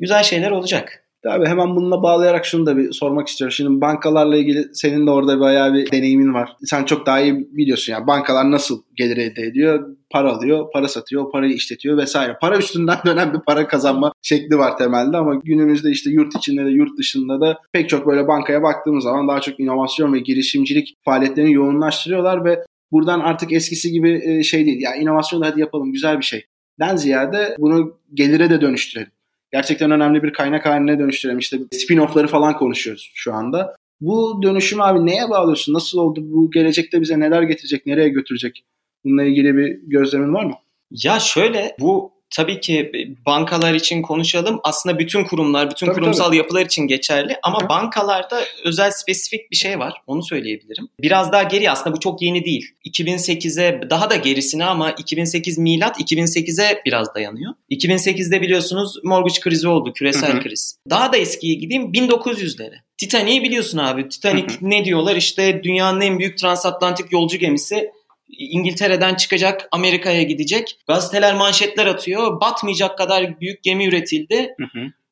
güzel 0.00 0.22
şeyler 0.22 0.50
olacak. 0.50 1.03
Abi 1.28 1.46
hemen 1.46 1.76
bununla 1.76 2.02
bağlayarak 2.02 2.44
şunu 2.44 2.66
da 2.66 2.76
bir 2.76 2.92
sormak 2.92 3.28
istiyorum. 3.28 3.52
Şimdi 3.52 3.80
bankalarla 3.80 4.36
ilgili 4.36 4.64
senin 4.72 5.06
de 5.06 5.10
orada 5.10 5.40
bayağı 5.40 5.74
bir 5.74 5.92
deneyimin 5.92 6.34
var. 6.34 6.56
Sen 6.64 6.84
çok 6.84 7.06
daha 7.06 7.20
iyi 7.20 7.48
biliyorsun 7.52 7.92
yani 7.92 8.06
bankalar 8.06 8.50
nasıl 8.50 8.82
gelir 8.96 9.16
elde 9.16 9.42
ediyor? 9.42 9.96
Para 10.10 10.32
alıyor, 10.32 10.66
para 10.72 10.88
satıyor, 10.88 11.32
parayı 11.32 11.52
işletiyor 11.52 11.98
vesaire. 11.98 12.36
Para 12.40 12.58
üstünden 12.58 12.98
dönen 13.06 13.34
bir 13.34 13.40
para 13.40 13.66
kazanma 13.66 14.12
şekli 14.22 14.58
var 14.58 14.78
temelde 14.78 15.16
ama 15.16 15.34
günümüzde 15.34 15.90
işte 15.90 16.10
yurt 16.10 16.36
içinde 16.36 16.64
de 16.64 16.70
yurt 16.70 16.98
dışında 16.98 17.40
da 17.40 17.58
pek 17.72 17.88
çok 17.88 18.06
böyle 18.06 18.28
bankaya 18.28 18.62
baktığımız 18.62 19.04
zaman 19.04 19.28
daha 19.28 19.40
çok 19.40 19.60
inovasyon 19.60 20.12
ve 20.12 20.18
girişimcilik 20.18 20.94
faaliyetlerini 21.04 21.52
yoğunlaştırıyorlar 21.52 22.44
ve 22.44 22.64
buradan 22.92 23.20
artık 23.20 23.52
eskisi 23.52 23.92
gibi 23.92 24.22
e, 24.24 24.42
şey 24.42 24.66
değil. 24.66 24.80
Ya 24.80 24.94
inovasyon 24.94 25.42
da 25.42 25.46
hadi 25.46 25.60
yapalım 25.60 25.92
güzel 25.92 26.18
bir 26.18 26.24
şey. 26.24 26.44
Den 26.80 26.96
ziyade 26.96 27.56
bunu 27.58 27.98
gelire 28.14 28.50
de 28.50 28.60
dönüştürelim 28.60 29.10
gerçekten 29.54 29.90
önemli 29.90 30.22
bir 30.22 30.32
kaynak 30.32 30.66
haline 30.66 30.98
dönüştürelim. 30.98 31.38
İşte 31.38 31.56
spin-off'ları 31.56 32.26
falan 32.26 32.56
konuşuyoruz 32.56 33.10
şu 33.14 33.34
anda. 33.34 33.76
Bu 34.00 34.42
dönüşüm 34.42 34.80
abi 34.80 35.06
neye 35.06 35.30
bağlıyorsun? 35.30 35.74
Nasıl 35.74 35.98
oldu? 35.98 36.20
Bu 36.22 36.50
gelecekte 36.50 37.00
bize 37.00 37.20
neler 37.20 37.42
getirecek? 37.42 37.86
Nereye 37.86 38.08
götürecek? 38.08 38.64
Bununla 39.04 39.24
ilgili 39.24 39.56
bir 39.56 39.78
gözlemin 39.82 40.34
var 40.34 40.44
mı? 40.44 40.54
Ya 40.90 41.20
şöyle 41.20 41.76
bu 41.80 42.12
tabii 42.36 42.60
ki 42.60 42.92
bankalar 43.26 43.74
için 43.74 44.02
konuşalım. 44.02 44.60
Aslında 44.64 44.98
bütün 44.98 45.24
kurumlar, 45.24 45.70
bütün 45.70 45.86
Tabii, 45.86 45.94
kurumsal 45.94 46.34
yapılar 46.34 46.64
için 46.64 46.82
geçerli. 46.82 47.36
Ama 47.42 47.62
Hı. 47.62 47.68
bankalarda 47.68 48.40
özel 48.64 48.90
spesifik 48.90 49.50
bir 49.50 49.56
şey 49.56 49.78
var. 49.78 49.92
Onu 50.06 50.22
söyleyebilirim. 50.22 50.88
Biraz 51.00 51.32
daha 51.32 51.42
geri 51.42 51.70
aslında 51.70 51.96
bu 51.96 52.00
çok 52.00 52.22
yeni 52.22 52.44
değil. 52.44 52.66
2008'e 52.86 53.90
daha 53.90 54.10
da 54.10 54.16
gerisine 54.16 54.64
ama 54.64 54.90
2008 54.90 55.58
milat 55.58 56.00
2008'e 56.00 56.82
biraz 56.86 57.14
dayanıyor. 57.14 57.54
2008'de 57.70 58.40
biliyorsunuz 58.40 58.96
mortgage 59.04 59.40
krizi 59.40 59.68
oldu, 59.68 59.92
küresel 59.92 60.32
Hı 60.32 60.36
hı. 60.36 60.42
kriz. 60.42 60.78
Daha 60.90 61.12
da 61.12 61.16
eskiye 61.16 61.54
gideyim 61.54 61.92
1900'lere. 61.92 62.74
Titanic'i 62.96 63.42
biliyorsun 63.42 63.78
abi. 63.78 64.08
Titanic 64.08 64.54
ne 64.60 64.84
diyorlar? 64.84 65.16
İşte 65.16 65.60
dünyanın 65.62 66.00
en 66.00 66.18
büyük 66.18 66.38
transatlantik 66.38 67.12
yolcu 67.12 67.38
gemisi. 67.38 67.90
İngiltere'den 68.38 69.14
çıkacak, 69.14 69.68
Amerika'ya 69.72 70.22
gidecek. 70.22 70.78
Gazeteler 70.86 71.34
manşetler 71.34 71.86
atıyor. 71.86 72.40
Batmayacak 72.40 72.98
kadar 72.98 73.40
büyük 73.40 73.62
gemi 73.62 73.86
üretildi 73.86 74.54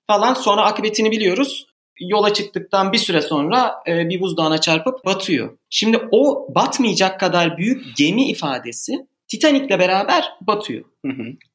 falan. 0.07 0.35
Sonra 0.35 0.63
akıbetini 0.63 1.11
biliyoruz. 1.11 1.67
Yola 2.01 2.33
çıktıktan 2.35 2.93
bir 2.93 2.99
süre 2.99 3.21
sonra 3.23 3.75
e, 3.87 4.09
bir 4.09 4.21
buzdağına 4.21 4.59
çarpıp 4.59 5.05
batıyor. 5.05 5.59
Şimdi 5.71 5.99
o 6.11 6.49
batmayacak 6.55 7.21
kadar 7.21 7.59
büyük 7.59 7.97
gemi 7.97 8.29
ifadesi 8.29 9.07
Titanic'le 9.29 9.79
beraber 9.79 10.25
batıyor. 10.41 10.85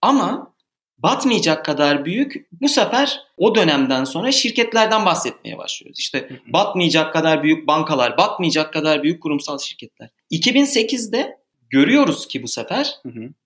Ama 0.01 0.53
batmayacak 0.97 1.65
kadar 1.65 2.05
büyük 2.05 2.47
bu 2.61 2.69
sefer 2.69 3.19
o 3.37 3.55
dönemden 3.55 4.03
sonra 4.03 4.31
şirketlerden 4.31 5.05
bahsetmeye 5.05 5.57
başlıyoruz. 5.57 5.99
İşte 5.99 6.29
batmayacak 6.47 7.13
kadar 7.13 7.43
büyük 7.43 7.67
bankalar, 7.67 8.17
batmayacak 8.17 8.73
kadar 8.73 9.03
büyük 9.03 9.23
kurumsal 9.23 9.57
şirketler. 9.57 10.09
2008'de 10.31 11.37
görüyoruz 11.69 12.27
ki 12.27 12.43
bu 12.43 12.47
sefer 12.47 12.95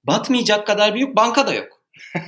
batmayacak 0.04 0.68
kadar 0.68 0.96
büyük 0.96 1.16
banka 1.16 1.48
da 1.48 1.54
yok. 1.54 1.82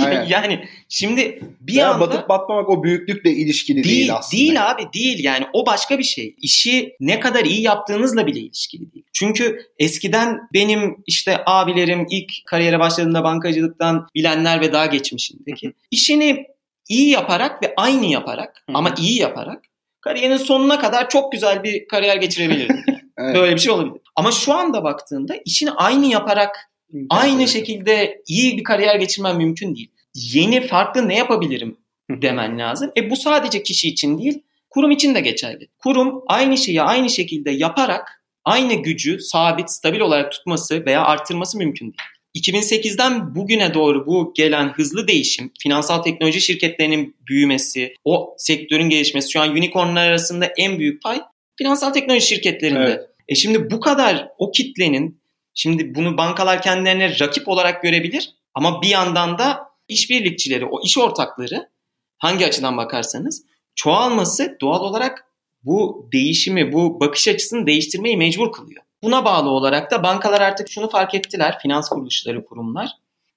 Yani 0.28 0.68
şimdi 0.88 1.40
bir 1.60 1.74
ya 1.74 1.90
anda 1.90 2.00
batıp 2.00 2.28
batmamak 2.28 2.68
o 2.68 2.82
büyüklükle 2.82 3.30
ilişkili 3.30 3.84
değil, 3.84 3.96
değil, 3.96 4.14
aslında. 4.14 4.40
değil 4.40 4.70
abi 4.70 4.82
değil 4.94 5.24
yani 5.24 5.46
o 5.52 5.66
başka 5.66 5.98
bir 5.98 6.04
şey. 6.04 6.34
İşi 6.38 6.96
ne 7.00 7.20
kadar 7.20 7.44
iyi 7.44 7.62
yaptığınızla 7.62 8.26
bile 8.26 8.40
ilişkili 8.40 8.92
değil. 8.92 9.04
Çünkü 9.12 9.66
eskiden 9.78 10.38
benim 10.52 10.96
işte 11.06 11.42
abilerim 11.46 12.06
ilk 12.10 12.32
kariyere 12.46 12.78
başladığında 12.78 13.24
bankacılıktan 13.24 14.06
bilenler 14.14 14.60
ve 14.60 14.72
daha 14.72 14.86
geçmişindeki 14.86 15.72
işini 15.90 16.46
iyi 16.88 17.08
yaparak 17.08 17.62
ve 17.62 17.74
aynı 17.76 18.06
yaparak 18.06 18.62
Hı 18.66 18.72
hı. 18.72 18.78
ama 18.78 18.94
iyi 18.98 19.20
yaparak 19.20 19.64
kariyerin 20.00 20.36
sonuna 20.36 20.78
kadar 20.78 21.08
çok 21.08 21.32
güzel 21.32 21.62
bir 21.62 21.88
kariyer 21.88 22.16
geçirebilirdin. 22.16 22.84
Evet. 23.20 23.34
Böyle 23.34 23.54
bir 23.54 23.60
şey 23.60 23.72
olabilir. 23.72 24.02
Ama 24.16 24.32
şu 24.32 24.52
anda 24.52 24.84
baktığında 24.84 25.34
işini 25.44 25.70
aynı 25.70 26.06
yaparak 26.06 26.70
aynı 27.10 27.48
şekilde 27.48 28.22
iyi 28.26 28.58
bir 28.58 28.64
kariyer 28.64 28.94
geçirmen 28.94 29.36
mümkün 29.36 29.76
değil. 29.76 29.90
Yeni 30.14 30.66
farklı 30.66 31.08
ne 31.08 31.16
yapabilirim 31.16 31.76
demen 32.10 32.58
lazım. 32.58 32.92
E 32.96 33.10
bu 33.10 33.16
sadece 33.16 33.62
kişi 33.62 33.88
için 33.88 34.18
değil, 34.18 34.42
kurum 34.70 34.90
için 34.90 35.14
de 35.14 35.20
geçerli. 35.20 35.68
Kurum 35.78 36.22
aynı 36.26 36.58
şeyi 36.58 36.82
aynı 36.82 37.10
şekilde 37.10 37.50
yaparak 37.50 38.22
aynı 38.44 38.74
gücü 38.74 39.20
sabit, 39.20 39.70
stabil 39.70 40.00
olarak 40.00 40.32
tutması 40.32 40.86
veya 40.86 41.04
arttırması 41.04 41.58
mümkün 41.58 41.84
değil. 41.84 41.96
2008'den 42.36 43.34
bugüne 43.34 43.74
doğru 43.74 44.06
bu 44.06 44.32
gelen 44.36 44.68
hızlı 44.68 45.08
değişim, 45.08 45.50
finansal 45.62 46.02
teknoloji 46.02 46.40
şirketlerinin 46.40 47.16
büyümesi, 47.26 47.94
o 48.04 48.34
sektörün 48.38 48.88
gelişmesi, 48.88 49.32
şu 49.32 49.40
an 49.40 49.50
unicornlar 49.50 50.08
arasında 50.08 50.46
en 50.46 50.78
büyük 50.78 51.02
pay 51.02 51.20
finansal 51.58 51.90
teknoloji 51.90 52.26
şirketlerinde. 52.26 52.80
Evet. 52.80 53.09
E 53.30 53.34
şimdi 53.34 53.70
bu 53.70 53.80
kadar 53.80 54.28
o 54.38 54.50
kitlenin 54.50 55.20
Şimdi 55.54 55.94
bunu 55.94 56.16
bankalar 56.16 56.62
kendilerine 56.62 57.18
rakip 57.20 57.48
olarak 57.48 57.82
görebilir 57.82 58.34
ama 58.54 58.82
bir 58.82 58.88
yandan 58.88 59.38
da 59.38 59.70
işbirlikçileri, 59.88 60.66
o 60.66 60.82
iş 60.84 60.98
ortakları 60.98 61.68
hangi 62.18 62.46
açıdan 62.46 62.76
bakarsanız 62.76 63.44
çoğalması 63.74 64.56
doğal 64.60 64.80
olarak 64.80 65.26
bu 65.62 66.08
değişimi, 66.12 66.72
bu 66.72 67.00
bakış 67.00 67.28
açısını 67.28 67.66
değiştirmeyi 67.66 68.16
mecbur 68.16 68.52
kılıyor. 68.52 68.82
Buna 69.02 69.24
bağlı 69.24 69.50
olarak 69.50 69.90
da 69.90 70.02
bankalar 70.02 70.40
artık 70.40 70.70
şunu 70.70 70.90
fark 70.90 71.14
ettiler, 71.14 71.58
finans 71.62 71.88
kuruluşları, 71.88 72.44
kurumlar. 72.44 72.90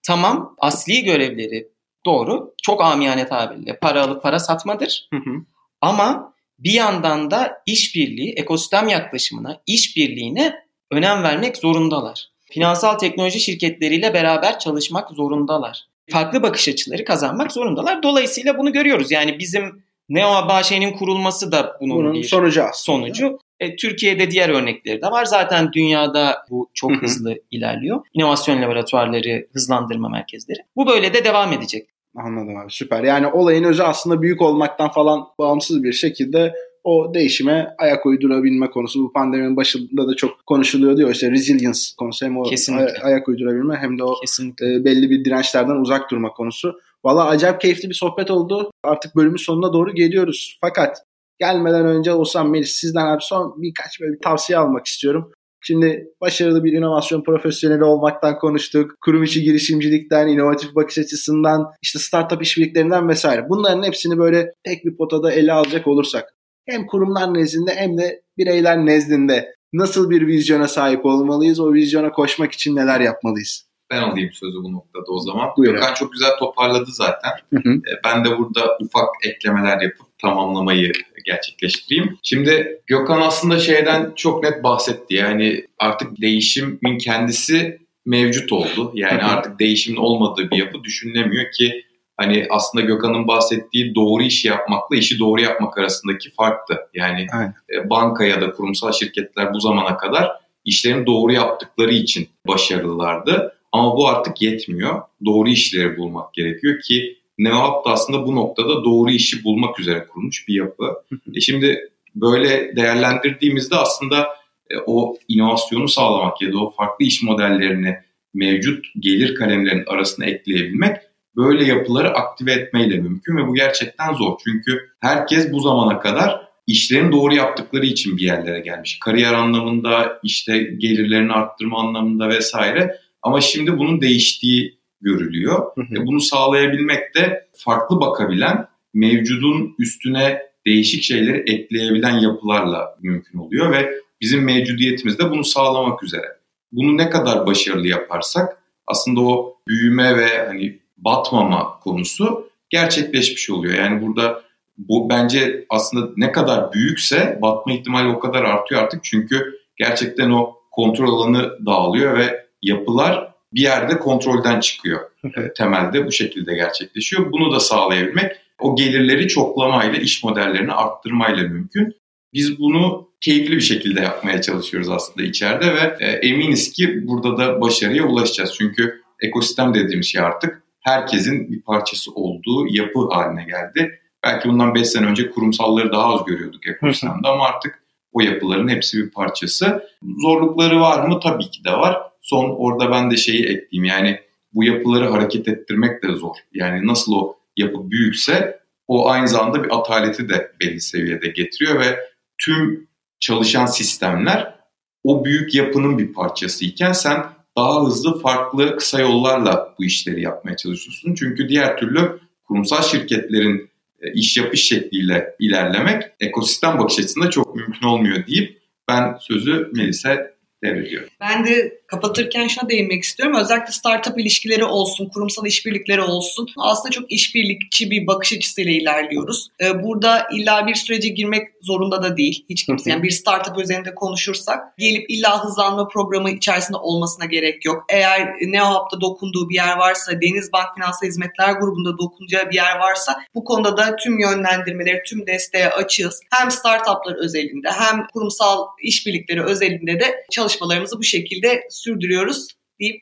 Tamam 0.03 0.55
asli 0.57 1.03
görevleri 1.03 1.69
doğru, 2.05 2.53
çok 2.63 2.83
amiyane 2.83 3.27
tabirle 3.27 3.79
para 3.79 4.03
alıp 4.03 4.23
para 4.23 4.39
satmadır. 4.39 5.07
Hı 5.13 5.17
hı. 5.17 5.45
Ama 5.81 6.32
bir 6.63 6.73
yandan 6.73 7.31
da 7.31 7.61
işbirliği, 7.65 8.33
ekosistem 8.33 8.87
yaklaşımına, 8.87 9.61
işbirliğine 9.67 10.53
önem 10.91 11.23
vermek 11.23 11.57
zorundalar. 11.57 12.29
Finansal 12.51 12.93
teknoloji 12.97 13.39
şirketleriyle 13.39 14.13
beraber 14.13 14.59
çalışmak 14.59 15.09
zorundalar. 15.09 15.79
Farklı 16.11 16.43
bakış 16.43 16.67
açıları 16.67 17.05
kazanmak 17.05 17.51
zorundalar. 17.51 18.03
Dolayısıyla 18.03 18.57
bunu 18.57 18.73
görüyoruz. 18.73 19.11
Yani 19.11 19.39
bizim 19.39 19.83
Neo 20.09 20.29
ABŞ'nin 20.29 20.93
kurulması 20.93 21.51
da 21.51 21.77
bunun, 21.81 21.97
Bunun 21.97 22.13
bir 22.13 22.23
sonucu 22.23 22.63
sonucu. 22.73 23.39
E, 23.59 23.75
Türkiye'de 23.75 24.31
diğer 24.31 24.49
örnekleri 24.49 25.01
de 25.01 25.05
var. 25.05 25.25
Zaten 25.25 25.73
dünyada 25.73 26.45
bu 26.49 26.69
çok 26.73 26.91
Hı 26.91 26.95
hı. 26.95 27.01
hızlı 27.01 27.35
ilerliyor. 27.51 28.01
İnovasyon 28.13 28.61
laboratuvarları, 28.61 29.47
hızlandırma 29.53 30.09
merkezleri. 30.09 30.59
Bu 30.75 30.87
böyle 30.87 31.13
de 31.13 31.25
devam 31.25 31.53
edecek. 31.53 31.87
Anladım 32.15 32.57
abi 32.57 32.71
süper. 32.71 33.03
Yani 33.03 33.27
olayın 33.27 33.63
özü 33.63 33.83
aslında 33.83 34.21
büyük 34.21 34.41
olmaktan 34.41 34.89
falan 34.91 35.23
bağımsız 35.39 35.83
bir 35.83 35.93
şekilde 35.93 36.53
o 36.83 37.13
değişime 37.13 37.75
ayak 37.77 38.05
uydurabilme 38.05 38.69
konusu 38.69 39.03
bu 39.03 39.13
pandeminin 39.13 39.55
başında 39.57 40.07
da 40.07 40.15
çok 40.15 40.45
konuşuluyor 40.45 40.97
diyor 40.97 41.09
işte 41.11 41.31
resilience 41.31 41.79
konusu 41.97 42.25
hem 42.25 42.37
o 42.37 42.43
Kesinlikle. 42.43 42.85
ay- 42.85 43.11
ayak 43.13 43.27
uydurabilme 43.29 43.75
hem 43.77 43.99
de 43.99 44.03
o 44.03 44.15
Kesinlikle. 44.21 44.75
e, 44.75 44.85
belli 44.85 45.09
bir 45.09 45.25
dirençlerden 45.25 45.75
uzak 45.75 46.11
durma 46.11 46.29
konusu. 46.29 46.79
Valla 47.05 47.25
acayip 47.25 47.61
keyifli 47.61 47.89
bir 47.89 47.93
sohbet 47.93 48.31
oldu. 48.31 48.71
Artık 48.83 49.15
bölümün 49.15 49.37
sonuna 49.37 49.73
doğru 49.73 49.95
geliyoruz. 49.95 50.57
Fakat 50.61 50.97
gelmeden 51.39 51.85
önce 51.85 52.11
olsam 52.13 52.49
Melis 52.51 52.71
sizden 52.71 53.05
abi 53.05 53.21
son 53.23 53.53
birkaç 53.61 54.01
böyle 54.01 54.13
bir 54.13 54.19
tavsiye 54.21 54.59
almak 54.59 54.85
istiyorum. 54.85 55.31
Şimdi 55.63 56.07
başarılı 56.21 56.63
bir 56.63 56.73
inovasyon 56.73 57.23
profesyoneli 57.23 57.83
olmaktan 57.83 58.37
konuştuk. 58.37 58.91
Kurum 59.01 59.23
içi 59.23 59.43
girişimcilikten, 59.43 60.27
inovatif 60.27 60.75
bakış 60.75 60.97
açısından, 60.97 61.65
işte 61.81 61.99
startup 61.99 62.43
işbirliklerinden 62.43 63.09
vesaire. 63.09 63.45
Bunların 63.49 63.83
hepsini 63.83 64.17
böyle 64.17 64.53
tek 64.63 64.85
bir 64.85 64.97
potada 64.97 65.31
ele 65.31 65.53
alacak 65.53 65.87
olursak 65.87 66.25
hem 66.65 66.85
kurumlar 66.85 67.33
nezdinde 67.33 67.75
hem 67.75 67.97
de 67.97 68.21
bireyler 68.37 68.85
nezdinde 68.85 69.55
nasıl 69.73 70.09
bir 70.09 70.27
vizyona 70.27 70.67
sahip 70.67 71.05
olmalıyız? 71.05 71.59
O 71.59 71.73
vizyona 71.73 72.11
koşmak 72.11 72.51
için 72.51 72.75
neler 72.75 72.99
yapmalıyız? 72.99 73.72
Ben 73.93 74.01
alayım 74.01 74.29
sözü 74.33 74.57
bu 74.57 74.73
noktada 74.73 75.05
o 75.11 75.19
zaman. 75.19 75.49
Buyur 75.57 75.73
Gökhan 75.73 75.93
çok 75.93 76.13
güzel 76.13 76.37
toparladı 76.39 76.91
zaten. 76.91 77.31
Hı 77.53 77.59
hı. 77.69 77.73
E, 77.73 77.91
Ben 78.05 78.25
de 78.25 78.37
burada 78.37 78.77
ufak 78.79 79.09
eklemeler 79.23 79.81
yapıp 79.81 80.19
tamamlamayı 80.21 80.91
gerçekleştireyim. 81.25 82.17
Şimdi 82.23 82.81
Gökhan 82.87 83.21
aslında 83.21 83.59
şeyden 83.59 84.11
çok 84.15 84.43
net 84.43 84.63
bahsetti. 84.63 85.15
Yani 85.15 85.65
artık 85.79 86.21
değişimin 86.21 86.97
kendisi 86.97 87.79
mevcut 88.05 88.51
oldu. 88.51 88.91
Yani 88.93 89.21
Hı 89.21 89.25
hı. 89.25 89.31
artık 89.31 89.59
değişimin 89.59 89.97
olmadığı 89.97 90.51
bir 90.51 90.57
yapı 90.57 90.83
düşünülemiyor 90.83 91.51
ki 91.51 91.83
hani 92.17 92.47
aslında 92.49 92.85
Gökhan'ın 92.85 93.27
bahsettiği 93.27 93.95
doğru 93.95 94.23
işi 94.23 94.47
yapmakla 94.47 94.95
işi 94.95 95.19
doğru 95.19 95.41
yapmak 95.41 95.77
arasındaki 95.77 96.31
farktı. 96.31 96.77
Yani 96.93 97.27
Aynen. 97.33 97.53
e, 97.73 97.89
banka 97.89 98.25
ya 98.25 98.41
da 98.41 98.51
kurumsal 98.51 98.91
şirketler 98.91 99.53
bu 99.53 99.59
zamana 99.59 99.97
kadar 99.97 100.31
işlerini 100.65 101.05
doğru 101.05 101.31
yaptıkları 101.33 101.93
için 101.93 102.27
başarılılardı. 102.47 103.55
Ama 103.73 103.97
bu 103.97 104.07
artık 104.07 104.41
yetmiyor. 104.41 105.01
Doğru 105.25 105.49
işleri 105.49 105.97
bulmak 105.97 106.33
gerekiyor 106.33 106.81
ki 106.81 107.17
NeoHub 107.37 107.85
da 107.85 107.91
aslında 107.91 108.27
bu 108.27 108.35
noktada 108.35 108.83
doğru 108.83 109.11
işi 109.11 109.43
bulmak 109.43 109.79
üzere 109.79 110.07
kurulmuş 110.07 110.47
bir 110.47 110.55
yapı. 110.55 110.93
e 111.35 111.41
şimdi 111.41 111.89
böyle 112.15 112.75
değerlendirdiğimizde 112.75 113.75
aslında 113.75 114.27
e, 114.69 114.75
o 114.85 115.15
inovasyonu 115.27 115.87
sağlamak 115.87 116.41
ya 116.41 116.53
da 116.53 116.57
o 116.57 116.71
farklı 116.71 117.05
iş 117.05 117.23
modellerini 117.23 117.97
mevcut 118.33 118.85
gelir 118.99 119.35
kalemlerinin 119.35 119.85
arasına 119.85 120.25
ekleyebilmek 120.25 120.97
böyle 121.35 121.65
yapıları 121.65 122.09
aktive 122.09 122.51
etmeyle 122.51 122.97
mümkün 122.97 123.37
ve 123.37 123.47
bu 123.47 123.55
gerçekten 123.55 124.13
zor. 124.13 124.39
Çünkü 124.43 124.89
herkes 124.99 125.51
bu 125.51 125.59
zamana 125.59 125.99
kadar 125.99 126.41
işlerini 126.67 127.11
doğru 127.11 127.33
yaptıkları 127.33 127.85
için 127.85 128.17
bir 128.17 128.23
yerlere 128.23 128.59
gelmiş. 128.59 128.97
Kariyer 128.99 129.33
anlamında, 129.33 130.19
işte 130.23 130.57
gelirlerini 130.77 131.33
arttırma 131.33 131.79
anlamında 131.79 132.29
vesaire. 132.29 132.97
Ama 133.23 133.41
şimdi 133.41 133.77
bunun 133.77 134.01
değiştiği 134.01 134.79
görülüyor. 135.01 135.71
Ve 135.77 136.05
bunu 136.05 136.19
sağlayabilmek 136.19 137.15
de 137.15 137.47
farklı 137.57 137.99
bakabilen, 137.99 138.67
mevcudun 138.93 139.75
üstüne 139.79 140.41
değişik 140.65 141.03
şeyleri 141.03 141.37
ekleyebilen 141.53 142.19
yapılarla 142.19 142.97
mümkün 143.01 143.39
oluyor 143.39 143.71
ve 143.71 143.93
bizim 144.21 144.43
mevcudiyetimiz 144.43 145.19
de 145.19 145.31
bunu 145.31 145.43
sağlamak 145.43 146.03
üzere. 146.03 146.25
Bunu 146.71 146.97
ne 146.97 147.09
kadar 147.09 147.45
başarılı 147.45 147.87
yaparsak 147.87 148.57
aslında 148.87 149.21
o 149.21 149.57
büyüme 149.67 150.17
ve 150.17 150.45
hani 150.47 150.79
batmama 150.97 151.79
konusu 151.79 152.49
gerçekleşmiş 152.69 153.49
oluyor. 153.49 153.73
Yani 153.73 154.01
burada 154.01 154.43
bu 154.77 155.09
bence 155.09 155.65
aslında 155.69 156.11
ne 156.17 156.31
kadar 156.31 156.73
büyükse 156.73 157.39
batma 157.41 157.73
ihtimali 157.73 158.07
o 158.15 158.19
kadar 158.19 158.43
artıyor 158.43 158.81
artık. 158.81 159.03
Çünkü 159.03 159.59
gerçekten 159.77 160.29
o 160.29 160.55
kontrol 160.71 161.13
alanı 161.13 161.65
dağılıyor 161.65 162.17
ve 162.17 162.42
yapılar 162.63 163.33
bir 163.53 163.61
yerde 163.61 163.99
kontrolden 163.99 164.59
çıkıyor. 164.59 164.99
Temelde 165.57 166.05
bu 166.05 166.11
şekilde 166.11 166.55
gerçekleşiyor. 166.55 167.31
Bunu 167.31 167.51
da 167.55 167.59
sağlayabilmek 167.59 168.31
o 168.59 168.75
gelirleri 168.75 169.27
çoklamayla, 169.27 169.99
iş 169.99 170.23
modellerini 170.23 170.73
arttırmayla 170.73 171.43
mümkün. 171.43 171.95
Biz 172.33 172.59
bunu 172.59 173.09
keyifli 173.21 173.55
bir 173.55 173.61
şekilde 173.61 174.01
yapmaya 174.01 174.41
çalışıyoruz 174.41 174.89
aslında 174.89 175.27
içeride 175.27 175.73
ve 175.75 175.97
e, 175.99 176.07
eminiz 176.07 176.71
ki 176.71 177.07
burada 177.07 177.37
da 177.37 177.61
başarıya 177.61 178.03
ulaşacağız. 178.03 178.53
Çünkü 178.57 179.01
ekosistem 179.21 179.73
dediğimiz 179.73 180.07
şey 180.07 180.21
artık 180.21 180.63
herkesin 180.79 181.51
bir 181.51 181.61
parçası 181.61 182.11
olduğu 182.11 182.67
yapı 182.69 182.99
haline 183.11 183.43
geldi. 183.43 183.99
Belki 184.23 184.49
bundan 184.49 184.75
5 184.75 184.87
sene 184.87 185.05
önce 185.05 185.29
kurumsalları 185.29 185.91
daha 185.91 186.13
az 186.13 186.25
görüyorduk 186.25 186.67
ekosistemde 186.67 187.27
ama 187.27 187.45
artık 187.45 187.83
o 188.11 188.21
yapıların 188.21 188.67
hepsi 188.67 188.97
bir 188.97 189.11
parçası. 189.11 189.83
Zorlukları 190.21 190.79
var 190.79 191.07
mı? 191.07 191.19
Tabii 191.23 191.49
ki 191.49 191.63
de 191.63 191.71
var. 191.71 192.12
Son 192.23 192.55
orada 192.57 192.91
ben 192.91 193.11
de 193.11 193.17
şeyi 193.17 193.43
ekleyeyim 193.43 193.83
yani 193.83 194.19
bu 194.53 194.63
yapıları 194.63 195.09
hareket 195.09 195.47
ettirmek 195.47 196.03
de 196.03 196.07
zor. 196.07 196.35
Yani 196.53 196.87
nasıl 196.87 197.13
o 197.13 197.37
yapı 197.57 197.91
büyükse 197.91 198.59
o 198.87 199.09
aynı 199.09 199.27
zamanda 199.27 199.63
bir 199.63 199.79
ataleti 199.79 200.29
de 200.29 200.51
belli 200.61 200.81
seviyede 200.81 201.27
getiriyor 201.27 201.79
ve 201.79 201.99
tüm 202.37 202.87
çalışan 203.19 203.65
sistemler 203.65 204.55
o 205.03 205.25
büyük 205.25 205.55
yapının 205.55 205.97
bir 205.97 206.13
parçası 206.13 206.65
iken 206.65 206.91
sen 206.91 207.25
daha 207.57 207.85
hızlı 207.85 208.21
farklı 208.21 208.77
kısa 208.77 208.99
yollarla 208.99 209.75
bu 209.79 209.85
işleri 209.85 210.21
yapmaya 210.21 210.57
çalışıyorsun. 210.57 211.15
Çünkü 211.15 211.49
diğer 211.49 211.77
türlü 211.77 212.19
kurumsal 212.43 212.81
şirketlerin 212.81 213.71
e, 214.01 214.13
iş 214.13 214.37
yapış 214.37 214.63
şekliyle 214.63 215.35
ilerlemek 215.39 216.03
ekosistem 216.19 216.79
bakış 216.79 216.99
açısında 216.99 217.29
çok 217.29 217.55
mümkün 217.55 217.87
olmuyor 217.87 218.27
deyip 218.27 218.61
ben 218.87 219.17
sözü 219.19 219.69
Melis'e 219.73 220.33
devrediyorum. 220.63 221.09
Ben 221.19 221.45
de 221.45 221.81
kapatırken 221.93 222.47
şuna 222.47 222.69
değinmek 222.69 223.03
istiyorum. 223.03 223.35
Özellikle 223.35 223.71
startup 223.71 224.19
ilişkileri 224.19 224.65
olsun, 224.65 225.09
kurumsal 225.13 225.45
işbirlikleri 225.45 226.01
olsun. 226.01 226.47
Aslında 226.57 226.91
çok 226.91 227.11
işbirlikçi 227.11 227.91
bir 227.91 228.07
bakış 228.07 228.33
açısıyla 228.33 228.71
ilerliyoruz. 228.71 229.47
Ee, 229.61 229.83
burada 229.83 230.27
illa 230.33 230.67
bir 230.67 230.75
sürece 230.75 231.09
girmek 231.09 231.47
zorunda 231.61 232.03
da 232.03 232.17
değil. 232.17 232.45
Hiç 232.49 232.65
kimse. 232.65 232.89
Yani 232.89 233.03
bir 233.03 233.09
startup 233.09 233.59
üzerinde 233.59 233.95
konuşursak 233.95 234.77
gelip 234.77 235.05
illa 235.09 235.45
hızlanma 235.45 235.87
programı 235.87 236.29
içerisinde 236.31 236.77
olmasına 236.77 237.25
gerek 237.25 237.65
yok. 237.65 237.83
Eğer 237.89 238.33
NeoHub'da 238.41 239.01
dokunduğu 239.01 239.49
bir 239.49 239.55
yer 239.55 239.77
varsa, 239.77 240.11
Denizbank 240.21 240.67
Finansal 240.75 241.07
Hizmetler 241.07 241.53
grubunda 241.53 241.97
dokunacağı 241.97 242.49
bir 242.49 242.55
yer 242.55 242.79
varsa 242.79 243.23
bu 243.35 243.43
konuda 243.43 243.77
da 243.77 243.95
tüm 243.95 244.19
yönlendirmeleri, 244.19 245.01
tüm 245.07 245.27
desteğe 245.27 245.69
açığız. 245.69 246.21
Hem 246.31 246.51
startuplar 246.51 247.15
özelinde 247.23 247.69
hem 247.71 248.07
kurumsal 248.13 248.67
işbirlikleri 248.83 249.43
özelinde 249.43 249.99
de 249.99 250.25
çalışmalarımızı 250.31 250.97
bu 250.99 251.03
şekilde 251.03 251.67
sürdürüyoruz 251.83 252.47
deyip. 252.79 253.01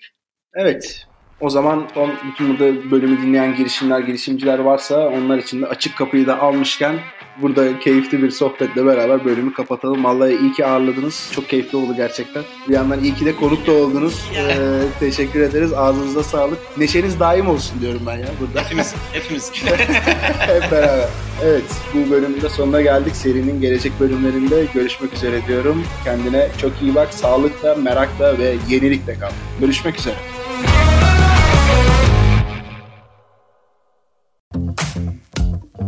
Evet. 0.55 1.07
O 1.39 1.49
zaman 1.49 1.87
son 1.93 2.11
bütün 2.31 2.49
burada 2.49 2.91
bölümü 2.91 3.21
dinleyen 3.21 3.55
girişimler, 3.55 3.99
girişimciler 3.99 4.59
varsa 4.59 5.07
onlar 5.09 5.37
için 5.37 5.61
de 5.61 5.67
açık 5.67 5.97
kapıyı 5.97 6.27
da 6.27 6.39
almışken 6.39 6.99
burada 7.41 7.79
keyifli 7.79 8.23
bir 8.23 8.31
sohbetle 8.31 8.85
beraber 8.85 9.25
bölümü 9.25 9.53
kapatalım. 9.53 10.03
Vallahi 10.03 10.37
iyi 10.37 10.53
ki 10.53 10.65
ağırladınız. 10.65 11.31
Çok 11.35 11.49
keyifli 11.49 11.77
oldu 11.77 11.95
gerçekten. 11.95 12.43
Bir 12.69 12.73
yandan 12.73 13.03
iyi 13.03 13.15
ki 13.15 13.25
de 13.25 13.35
konuk 13.35 13.67
da 13.67 13.71
oldunuz. 13.71 14.25
Ee, 14.35 14.81
teşekkür 14.99 15.41
ederiz. 15.41 15.73
Ağzınıza 15.73 16.23
sağlık. 16.23 16.59
Neşeniz 16.77 17.19
daim 17.19 17.49
olsun 17.49 17.81
diyorum 17.81 18.01
ben 18.07 18.17
ya 18.17 18.27
burada. 18.39 18.65
Hepimiz. 18.65 18.95
Hepimiz. 19.11 19.51
Hep 20.39 20.71
beraber. 20.71 21.07
Evet 21.43 21.63
bu 21.93 22.11
bölümde 22.11 22.49
sonuna 22.49 22.81
geldik. 22.81 23.15
Serinin 23.15 23.61
gelecek 23.61 23.99
bölümlerinde 23.99 24.65
görüşmek 24.73 25.13
üzere 25.13 25.47
diyorum. 25.47 25.83
Kendine 26.03 26.47
çok 26.61 26.71
iyi 26.81 26.95
bak. 26.95 27.13
Sağlıkla, 27.13 27.75
merakla 27.75 28.37
ve 28.37 28.55
yenilikle 28.69 29.13
kal. 29.13 29.31
Görüşmek 29.59 29.99
üzere. 29.99 30.15